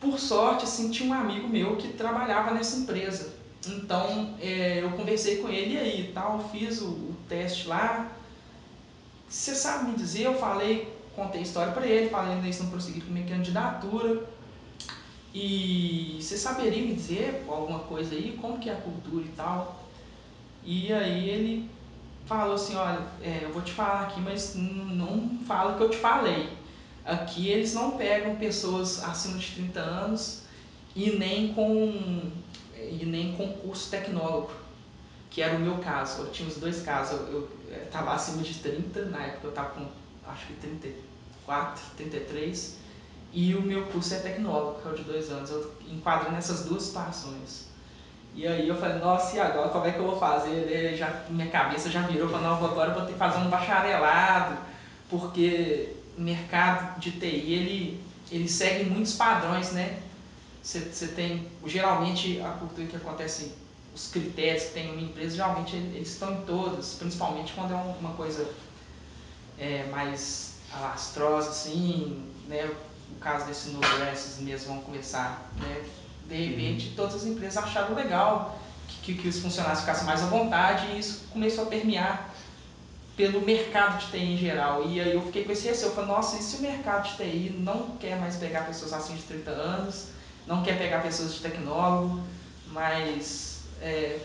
por 0.01 0.21
sorte, 0.21 0.65
assim, 0.65 0.91
tinha 0.91 1.11
um 1.11 1.13
amigo 1.13 1.49
meu 1.49 1.77
que 1.77 1.89
trabalhava 1.89 2.53
nessa 2.53 2.79
empresa. 2.79 3.35
Então 3.67 4.35
é, 4.41 4.83
eu 4.83 4.91
conversei 4.93 5.39
com 5.39 5.49
ele 5.49 5.75
e 5.75 5.79
aí 5.79 6.13
tal, 6.15 6.49
fiz 6.51 6.81
o, 6.81 6.87
o 6.87 7.17
teste 7.29 7.67
lá. 7.67 8.11
Você 9.29 9.55
sabe 9.55 9.91
me 9.91 9.97
dizer, 9.97 10.25
eu 10.27 10.35
falei, 10.35 10.97
contei 11.15 11.41
a 11.41 11.43
história 11.43 11.73
para 11.73 11.87
ele, 11.87 12.09
falei 12.09 12.49
isso 12.49 12.63
não 12.63 12.71
prosseguir 12.71 13.05
com 13.05 13.13
minha 13.13 13.27
candidatura. 13.27 14.25
E 15.33 16.19
você 16.21 16.37
saberia 16.37 16.83
me 16.85 16.95
dizer 16.95 17.45
alguma 17.49 17.81
coisa 17.81 18.15
aí, 18.15 18.37
como 18.41 18.59
que 18.59 18.69
é 18.69 18.73
a 18.73 18.81
cultura 18.81 19.25
e 19.25 19.29
tal? 19.29 19.85
E 20.65 20.93
aí 20.93 21.29
ele 21.29 21.71
falou 22.27 22.55
assim, 22.55 22.75
olha, 22.75 23.01
é, 23.23 23.41
eu 23.43 23.53
vou 23.53 23.63
te 23.63 23.73
falar 23.73 24.03
aqui, 24.03 24.21
mas 24.21 24.55
não 24.57 25.39
fala 25.47 25.73
o 25.73 25.77
que 25.77 25.83
eu 25.85 25.91
te 25.91 25.97
falei. 25.97 26.49
Aqui 27.05 27.49
eles 27.49 27.75
não 27.75 27.93
pegam 27.93 28.37
pessoas 28.37 29.03
acima 29.03 29.39
de 29.39 29.53
30 29.53 29.81
anos 29.81 30.43
e 30.95 31.11
nem 31.11 31.55
com 31.55 32.31
e 32.77 33.05
nem 33.05 33.33
concurso 33.37 33.91
tecnólogo, 33.91 34.51
que 35.31 35.43
era 35.43 35.57
o 35.57 35.61
meu 35.61 35.79
caso. 35.79 36.23
Eu 36.23 36.31
tinha 36.31 36.49
os 36.49 36.57
dois 36.57 36.83
casos. 36.83 37.21
Eu 37.29 37.49
estava 37.85 38.13
acima 38.13 38.43
de 38.43 38.55
30, 38.55 39.07
na 39.07 39.23
época 39.23 39.47
eu 39.47 39.51
estava 39.51 39.71
com 39.71 39.87
acho 40.27 40.47
que 40.47 40.55
34, 40.55 41.83
33, 41.97 42.77
e 43.33 43.55
o 43.55 43.63
meu 43.63 43.87
curso 43.87 44.15
é 44.15 44.19
tecnólogo, 44.19 44.81
que 44.81 44.89
é 44.89 44.91
o 44.91 44.95
de 44.95 45.05
dois 45.05 45.31
anos. 45.31 45.51
Eu 45.51 45.73
enquadro 45.89 46.33
nessas 46.33 46.65
duas 46.65 46.83
situações. 46.83 47.69
E 48.35 48.47
aí 48.47 48.69
eu 48.69 48.77
falei, 48.77 48.99
nossa, 48.99 49.37
e 49.37 49.41
agora 49.41 49.69
como 49.69 49.87
é 49.87 49.93
que 49.93 49.99
eu 49.99 50.07
vou 50.07 50.19
fazer? 50.19 50.97
Já, 50.97 51.25
minha 51.29 51.49
cabeça 51.49 51.91
já 51.91 52.03
virou, 52.03 52.29
falei, 52.29 52.47
não, 52.47 52.65
agora 52.65 52.91
eu 52.91 52.95
vou 52.95 53.05
ter 53.05 53.13
que 53.13 53.19
fazer 53.19 53.39
um 53.39 53.51
bacharelado, 53.51 54.57
porque 55.09 55.95
o 56.17 56.21
mercado 56.21 56.99
de 57.01 57.13
TI, 57.13 57.53
ele, 57.53 58.05
ele 58.31 58.49
segue 58.49 58.89
muitos 58.89 59.15
padrões, 59.15 59.73
né? 59.73 60.01
Você 60.63 61.09
tem, 61.09 61.49
geralmente, 61.67 62.41
a 62.41 62.51
cultura 62.51 62.87
que 62.87 62.97
acontece, 62.97 63.53
os 63.95 64.09
critérios 64.09 64.65
que 64.65 64.75
tem 64.75 64.93
uma 64.93 65.01
empresa, 65.01 65.37
geralmente 65.37 65.75
eles 65.75 66.13
estão 66.13 66.33
em 66.35 66.43
todas, 66.43 66.95
principalmente 66.95 67.53
quando 67.55 67.73
é 67.73 67.77
uma 67.77 68.13
coisa 68.13 68.49
é, 69.59 69.85
mais 69.91 70.55
alastrosa, 70.73 71.51
assim, 71.51 72.25
né? 72.47 72.71
O 73.17 73.21
caso 73.21 73.47
desse 73.47 73.71
Node 73.71 73.87
mesmo 74.41 74.75
vão 74.75 74.83
começar, 74.83 75.51
né? 75.61 75.85
de 76.31 76.47
repente 76.47 76.89
uhum. 76.89 76.95
todas 76.95 77.17
as 77.17 77.25
empresas 77.25 77.63
acharam 77.65 77.95
legal 77.95 78.59
que, 78.87 79.15
que, 79.15 79.23
que, 79.23 79.29
os 79.29 79.41
funcionários 79.41 79.81
ficassem 79.81 80.07
mais 80.07 80.23
à 80.23 80.27
vontade 80.27 80.87
e 80.93 80.99
isso 80.99 81.25
começou 81.33 81.65
a 81.65 81.67
permear 81.67 82.33
pelo 83.17 83.41
mercado 83.43 83.99
de 83.99 84.07
TI 84.13 84.35
em 84.35 84.37
geral. 84.37 84.85
E 84.89 85.01
aí 85.01 85.13
eu 85.13 85.23
fiquei 85.23 85.45
com 85.45 85.53
esse 85.53 85.69
receio, 85.69 85.91
eu 85.91 85.95
falei, 85.95 86.11
nossa, 86.11 86.37
e 86.37 86.43
se 86.43 86.57
o 86.57 86.61
mercado 86.61 87.09
de 87.11 87.17
TI 87.17 87.55
não 87.59 87.97
quer 87.99 88.19
mais 88.19 88.37
pegar 88.37 88.63
pessoas 88.63 88.93
acima 88.93 89.19
de 89.19 89.25
30 89.25 89.51
anos, 89.51 90.07
não 90.47 90.63
quer 90.63 90.79
pegar 90.79 91.03
pessoas 91.03 91.35
de 91.35 91.41
tecnólogo, 91.41 92.23
mas 92.69 93.65
é, 93.83 94.21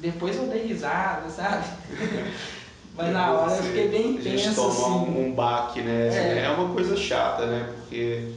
depois 0.00 0.36
eu 0.36 0.46
dei 0.46 0.66
risada, 0.66 1.28
sabe? 1.28 1.66
Mas 3.02 3.12
na 3.12 3.32
hora 3.32 3.56
eu 3.56 3.62
fiquei 3.62 3.88
bem 3.88 4.16
tenso. 4.16 4.28
A 4.28 4.36
gente 4.36 4.54
toma 4.54 5.02
assim. 5.02 5.24
um 5.24 5.32
baque, 5.32 5.80
né? 5.80 6.08
É. 6.08 6.44
é 6.46 6.50
uma 6.50 6.72
coisa 6.72 6.96
chata, 6.96 7.46
né? 7.46 7.72
Porque, 7.76 8.28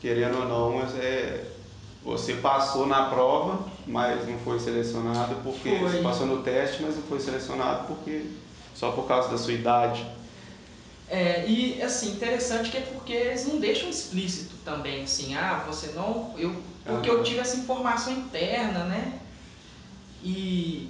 querendo 0.00 0.38
ou 0.38 0.46
não, 0.46 0.82
é, 0.98 1.44
você 2.04 2.34
passou 2.34 2.86
na 2.86 3.06
prova, 3.06 3.64
mas 3.86 4.26
não 4.28 4.38
foi 4.38 4.58
selecionado 4.58 5.36
porque 5.42 5.70
foi. 5.70 5.78
você 5.78 5.98
passou 5.98 6.26
no 6.26 6.42
teste, 6.42 6.82
mas 6.82 6.94
não 6.94 7.02
foi 7.02 7.18
selecionado 7.18 7.86
porque 7.88 8.26
só 8.74 8.92
por 8.92 9.06
causa 9.08 9.28
da 9.28 9.38
sua 9.38 9.52
idade. 9.52 10.06
É, 11.08 11.44
e 11.46 11.80
assim, 11.82 12.10
interessante 12.12 12.70
que 12.70 12.76
é 12.76 12.80
porque 12.80 13.12
eles 13.12 13.46
não 13.46 13.58
deixam 13.58 13.88
explícito 13.88 14.54
também, 14.64 15.04
assim, 15.04 15.34
ah, 15.34 15.64
você 15.66 15.92
não. 15.94 16.34
Eu, 16.36 16.54
porque 16.84 17.10
eu 17.10 17.22
tive 17.22 17.40
essa 17.40 17.56
informação 17.56 18.12
interna, 18.12 18.84
né? 18.84 19.18
E 20.22 20.88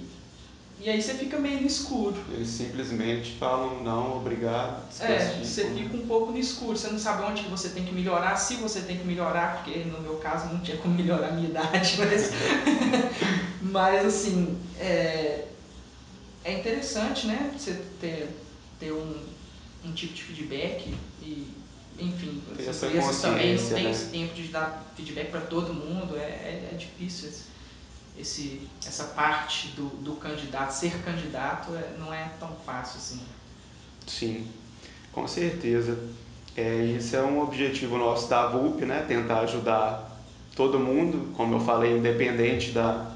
e 0.79 0.89
aí 0.89 1.01
você 1.01 1.15
fica 1.15 1.39
meio 1.39 1.61
no 1.61 1.67
escuro. 1.67 2.23
Eles 2.31 2.49
simplesmente 2.49 3.35
falam 3.39 3.83
não, 3.83 4.17
obrigado. 4.17 4.83
É, 4.99 5.39
você 5.43 5.65
fica 5.71 5.97
um 5.97 6.05
pouco 6.05 6.31
no 6.31 6.37
escuro, 6.37 6.77
você 6.77 6.89
não 6.89 6.99
sabe 6.99 7.23
onde 7.23 7.43
que 7.43 7.49
você 7.49 7.69
tem 7.69 7.83
que 7.83 7.93
melhorar, 7.93 8.35
se 8.35 8.55
você 8.57 8.81
tem 8.81 8.97
que 8.97 9.03
melhorar, 9.03 9.63
porque 9.63 9.79
no 9.79 9.99
meu 10.01 10.17
caso 10.17 10.53
não 10.53 10.59
tinha 10.59 10.77
como 10.77 10.93
melhorar 10.95 11.29
a 11.29 11.31
minha 11.31 11.49
idade, 11.49 11.95
mas, 11.97 12.31
mas 13.61 14.05
assim, 14.05 14.55
é, 14.79 15.45
é 16.43 16.59
interessante, 16.59 17.25
né, 17.25 17.51
você 17.57 17.81
ter, 17.99 18.29
ter 18.79 18.91
um, 18.91 19.15
um 19.83 19.91
tipo 19.93 20.13
de 20.13 20.23
feedback 20.23 20.93
e, 21.23 21.47
enfim, 21.99 22.43
as 22.51 22.83
empresas 22.83 23.21
também 23.21 23.55
não 23.55 23.69
têm 23.69 23.83
né? 23.83 23.91
esse 23.91 24.05
tempo 24.05 24.35
de 24.35 24.43
dar 24.49 24.93
feedback 24.95 25.31
para 25.31 25.41
todo 25.41 25.73
mundo, 25.73 26.15
é, 26.15 26.21
é, 26.21 26.69
é 26.71 26.75
difícil 26.75 27.31
esse, 28.19 28.67
essa 28.85 29.05
parte 29.05 29.69
do, 29.69 29.87
do 30.03 30.13
candidato, 30.13 30.71
ser 30.71 31.01
candidato, 31.03 31.75
é, 31.75 31.95
não 31.99 32.13
é 32.13 32.29
tão 32.39 32.49
fácil 32.65 32.97
assim. 32.97 33.21
Sim, 34.05 34.47
com 35.11 35.27
certeza. 35.27 35.97
É, 36.55 36.83
isso 36.83 37.15
é 37.15 37.21
um 37.21 37.41
objetivo 37.41 37.97
nosso 37.97 38.27
da 38.27 38.47
VUP, 38.47 38.83
né? 38.83 39.05
tentar 39.07 39.41
ajudar 39.41 40.17
todo 40.55 40.79
mundo, 40.79 41.31
como 41.35 41.55
eu 41.55 41.59
falei, 41.59 41.97
independente 41.97 42.71
da, 42.71 43.11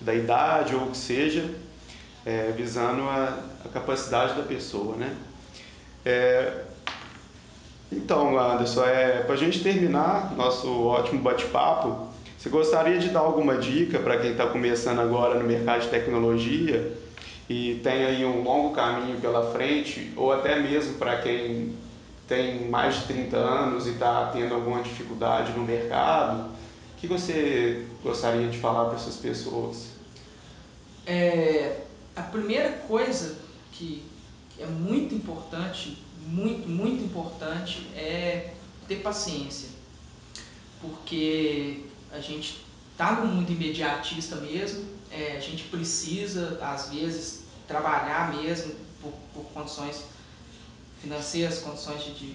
da 0.00 0.14
idade 0.14 0.74
ou 0.74 0.82
o 0.82 0.90
que 0.90 0.96
seja, 0.96 1.50
é, 2.26 2.52
visando 2.54 3.02
a, 3.04 3.42
a, 3.64 3.68
capacidade 3.70 4.34
da 4.34 4.42
pessoa. 4.42 4.94
Né? 4.96 5.16
É, 6.04 6.64
então, 7.90 8.38
Anderson, 8.38 8.84
é, 8.84 9.22
para 9.22 9.34
a 9.34 9.38
gente 9.38 9.62
terminar 9.62 10.34
nosso 10.36 10.68
ótimo 10.84 11.22
bate-papo, 11.22 12.08
você 12.44 12.50
gostaria 12.50 12.98
de 12.98 13.08
dar 13.08 13.20
alguma 13.20 13.56
dica 13.56 13.98
para 13.98 14.18
quem 14.18 14.32
está 14.32 14.46
começando 14.46 14.98
agora 14.98 15.38
no 15.38 15.48
mercado 15.48 15.80
de 15.80 15.88
tecnologia 15.88 16.94
e 17.48 17.80
tem 17.82 18.04
aí 18.04 18.22
um 18.22 18.42
longo 18.42 18.74
caminho 18.74 19.18
pela 19.18 19.50
frente, 19.50 20.12
ou 20.14 20.30
até 20.30 20.60
mesmo 20.60 20.98
para 20.98 21.22
quem 21.22 21.74
tem 22.28 22.68
mais 22.68 22.96
de 22.96 23.04
30 23.06 23.34
anos 23.38 23.86
e 23.86 23.92
está 23.92 24.26
tendo 24.26 24.54
alguma 24.54 24.82
dificuldade 24.82 25.52
no 25.52 25.64
mercado? 25.64 26.50
O 26.50 27.00
que 27.00 27.06
você 27.06 27.86
gostaria 28.02 28.48
de 28.48 28.58
falar 28.58 28.90
para 28.90 28.96
essas 28.96 29.16
pessoas? 29.16 29.92
É, 31.06 31.80
a 32.14 32.20
primeira 32.20 32.72
coisa 32.86 33.38
que 33.72 34.04
é 34.60 34.66
muito 34.66 35.14
importante, 35.14 35.96
muito, 36.26 36.68
muito 36.68 37.02
importante, 37.04 37.88
é 37.96 38.52
ter 38.86 38.96
paciência. 38.96 39.70
Porque 40.82 41.84
a 42.14 42.20
gente 42.20 42.64
está 42.92 43.12
no 43.12 43.26
mundo 43.26 43.50
imediatista 43.50 44.36
mesmo, 44.36 44.84
é, 45.10 45.36
a 45.36 45.40
gente 45.40 45.64
precisa, 45.64 46.58
às 46.62 46.90
vezes, 46.90 47.44
trabalhar 47.66 48.34
mesmo 48.34 48.74
por, 49.00 49.12
por 49.32 49.44
condições 49.52 50.04
financeiras, 51.02 51.58
condições 51.58 52.04
de, 52.04 52.12
de 52.12 52.34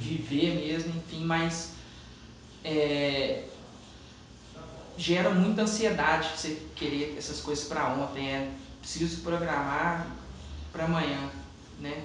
viver 0.00 0.54
mesmo, 0.54 0.94
enfim, 0.96 1.24
mas 1.24 1.72
é, 2.64 3.44
gera 4.96 5.30
muita 5.30 5.62
ansiedade 5.62 6.30
você 6.36 6.60
querer 6.74 7.14
essas 7.18 7.40
coisas 7.40 7.64
para 7.66 7.88
ontem, 7.94 8.28
é 8.28 8.50
preciso 8.80 9.22
programar 9.22 10.06
para 10.72 10.84
amanhã, 10.84 11.30
né? 11.78 12.04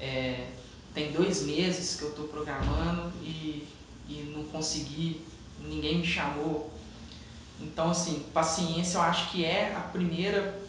É, 0.00 0.48
tem 0.92 1.12
dois 1.12 1.42
meses 1.42 1.96
que 1.96 2.02
eu 2.02 2.10
estou 2.10 2.26
programando 2.28 3.12
e, 3.22 3.66
e 4.08 4.32
não 4.34 4.44
consegui 4.44 5.22
ninguém 5.60 5.98
me 5.98 6.06
chamou. 6.06 6.72
Então, 7.60 7.90
assim, 7.90 8.26
paciência 8.34 8.98
eu 8.98 9.02
acho 9.02 9.30
que 9.30 9.44
é 9.44 9.74
a 9.74 9.80
primeira 9.80 10.60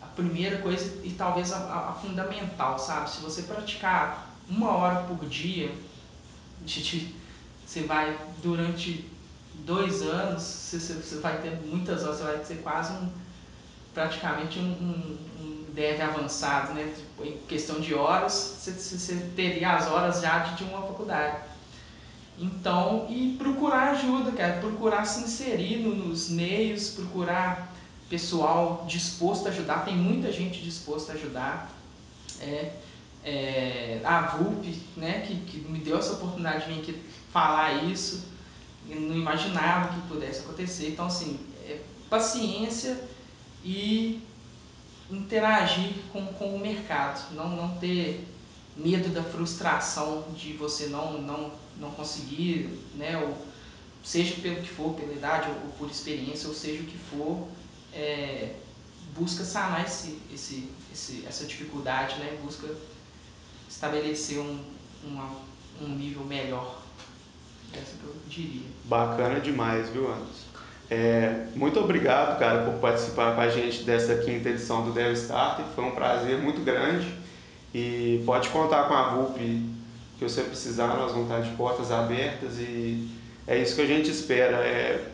a 0.00 0.06
primeira 0.06 0.58
coisa 0.58 1.00
e 1.04 1.10
talvez 1.10 1.52
a, 1.52 1.90
a, 1.90 1.92
fundamental, 1.92 2.78
sabe? 2.78 3.10
Se 3.10 3.20
você 3.20 3.42
praticar 3.42 4.34
uma 4.48 4.70
hora 4.70 5.02
por 5.04 5.26
dia, 5.26 5.74
você 6.66 7.82
vai 7.82 8.16
durante 8.42 9.10
dois 9.64 10.02
anos, 10.02 10.42
você, 10.42 10.78
você, 10.78 11.16
vai 11.16 11.40
ter 11.40 11.58
muitas 11.66 12.04
horas, 12.04 12.18
você 12.18 12.22
vai 12.24 12.44
ser 12.44 12.56
quase 12.56 12.92
um 12.92 13.08
praticamente 13.92 14.58
um, 14.58 14.62
um, 14.62 15.18
um 15.40 15.72
dev 15.72 16.00
avançado, 16.00 16.74
né? 16.74 16.92
Tipo, 16.96 17.24
em 17.24 17.38
questão 17.46 17.80
de 17.80 17.94
horas, 17.94 18.56
você, 18.58 18.72
você 18.72 19.30
teria 19.36 19.76
as 19.76 19.86
horas 19.86 20.20
já 20.20 20.40
de 20.40 20.64
uma 20.64 20.82
faculdade. 20.82 21.53
Então, 22.38 23.06
e 23.08 23.36
procurar 23.38 23.92
ajuda, 23.92 24.32
cara, 24.32 24.60
procurar 24.60 25.04
se 25.04 25.24
inserir 25.24 25.78
nos 25.78 26.28
meios, 26.28 26.90
procurar 26.90 27.72
pessoal 28.08 28.84
disposto 28.88 29.46
a 29.46 29.50
ajudar, 29.50 29.84
tem 29.84 29.96
muita 29.96 30.32
gente 30.32 30.60
disposta 30.60 31.12
a 31.12 31.14
ajudar. 31.14 31.70
É, 32.40 32.72
é, 33.24 34.00
a 34.04 34.20
VUP, 34.22 34.82
né, 34.96 35.20
que, 35.20 35.36
que 35.46 35.58
me 35.68 35.78
deu 35.78 35.98
essa 35.98 36.12
oportunidade 36.12 36.66
de 36.66 36.72
vir 36.72 36.80
aqui 36.80 37.02
falar 37.32 37.84
isso, 37.84 38.26
eu 38.88 39.00
não 39.00 39.16
imaginava 39.16 39.94
que 39.94 40.08
pudesse 40.08 40.40
acontecer. 40.40 40.88
Então, 40.90 41.06
assim, 41.06 41.38
é, 41.66 41.80
paciência 42.10 43.00
e 43.64 44.20
interagir 45.10 45.92
com, 46.12 46.26
com 46.26 46.54
o 46.54 46.58
mercado, 46.58 47.34
não, 47.34 47.48
não 47.48 47.68
ter 47.78 48.26
medo 48.76 49.08
da 49.08 49.22
frustração 49.22 50.24
de 50.36 50.52
você 50.54 50.86
não, 50.88 51.20
não, 51.22 51.52
não 51.78 51.90
conseguir, 51.90 52.68
né, 52.94 53.16
ou 53.18 53.36
seja 54.02 54.34
pelo 54.40 54.56
que 54.56 54.68
for, 54.68 54.94
pela 54.94 55.12
idade 55.12 55.48
ou, 55.48 55.70
por 55.78 55.90
experiência, 55.90 56.48
ou 56.48 56.54
seja 56.54 56.82
o 56.82 56.86
que 56.86 56.98
for, 56.98 57.48
é, 57.92 58.54
busca 59.16 59.44
sanar 59.44 59.84
esse, 59.84 60.18
esse, 60.32 60.68
esse, 60.92 61.24
essa 61.26 61.44
dificuldade, 61.46 62.16
né, 62.18 62.38
busca 62.42 62.68
estabelecer 63.68 64.38
um, 64.38 64.58
uma, 65.02 65.30
um 65.80 65.88
nível 65.88 66.24
melhor. 66.24 66.82
Essa 67.72 67.96
que 67.96 68.04
eu 68.04 68.14
diria. 68.28 68.66
Bacana 68.84 69.40
demais, 69.40 69.88
viu, 69.88 70.08
Anderson? 70.08 70.44
É, 70.90 71.46
muito 71.56 71.80
obrigado, 71.80 72.38
cara, 72.38 72.70
por 72.70 72.78
participar 72.78 73.34
com 73.34 73.40
a 73.40 73.48
gente 73.48 73.82
dessa 73.84 74.16
quinta 74.16 74.50
edição 74.50 74.84
do 74.84 74.92
Dev 74.92 75.12
Starter. 75.14 75.64
Foi 75.74 75.84
um 75.84 75.92
prazer 75.92 76.38
muito 76.38 76.60
grande 76.60 77.12
e 77.74 78.22
pode 78.24 78.48
contar 78.50 78.84
com 78.84 78.94
a 78.94 79.14
VUP 79.14 79.73
que 80.18 80.24
você 80.24 80.42
precisar, 80.42 80.88
nós 80.88 81.12
vamos 81.12 81.28
estar 81.28 81.40
de 81.40 81.54
portas 81.56 81.90
abertas 81.90 82.58
e 82.58 83.08
é 83.46 83.58
isso 83.58 83.74
que 83.74 83.82
a 83.82 83.86
gente 83.86 84.10
espera, 84.10 84.56
é 84.58 85.04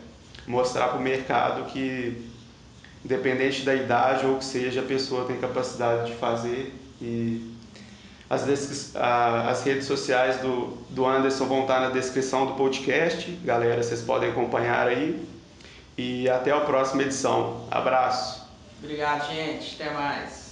mostrar 0.47 0.89
para 0.89 0.97
o 0.97 1.01
mercado 1.01 1.65
que 1.71 2.29
independente 3.03 3.63
da 3.63 3.73
idade 3.73 4.25
ou 4.25 4.37
que 4.37 4.45
seja, 4.45 4.81
a 4.81 4.83
pessoa 4.83 5.25
tem 5.25 5.37
capacidade 5.37 6.11
de 6.11 6.17
fazer 6.17 6.73
e 7.01 7.51
As, 8.29 8.95
as 8.95 9.63
redes 9.63 9.85
sociais 9.85 10.39
do, 10.39 10.77
do 10.89 11.05
Anderson 11.05 11.45
vão 11.47 11.61
estar 11.63 11.81
na 11.81 11.89
descrição 11.89 12.45
do 12.45 12.53
podcast. 12.53 13.29
Galera, 13.43 13.83
vocês 13.83 14.01
podem 14.01 14.29
acompanhar 14.29 14.87
aí. 14.87 15.21
E 15.97 16.29
até 16.29 16.51
a 16.51 16.61
próxima 16.61 17.01
edição. 17.03 17.67
Abraço. 17.69 18.47
Obrigado, 18.81 19.27
gente. 19.27 19.75
Até 19.75 19.93
mais. 19.93 20.50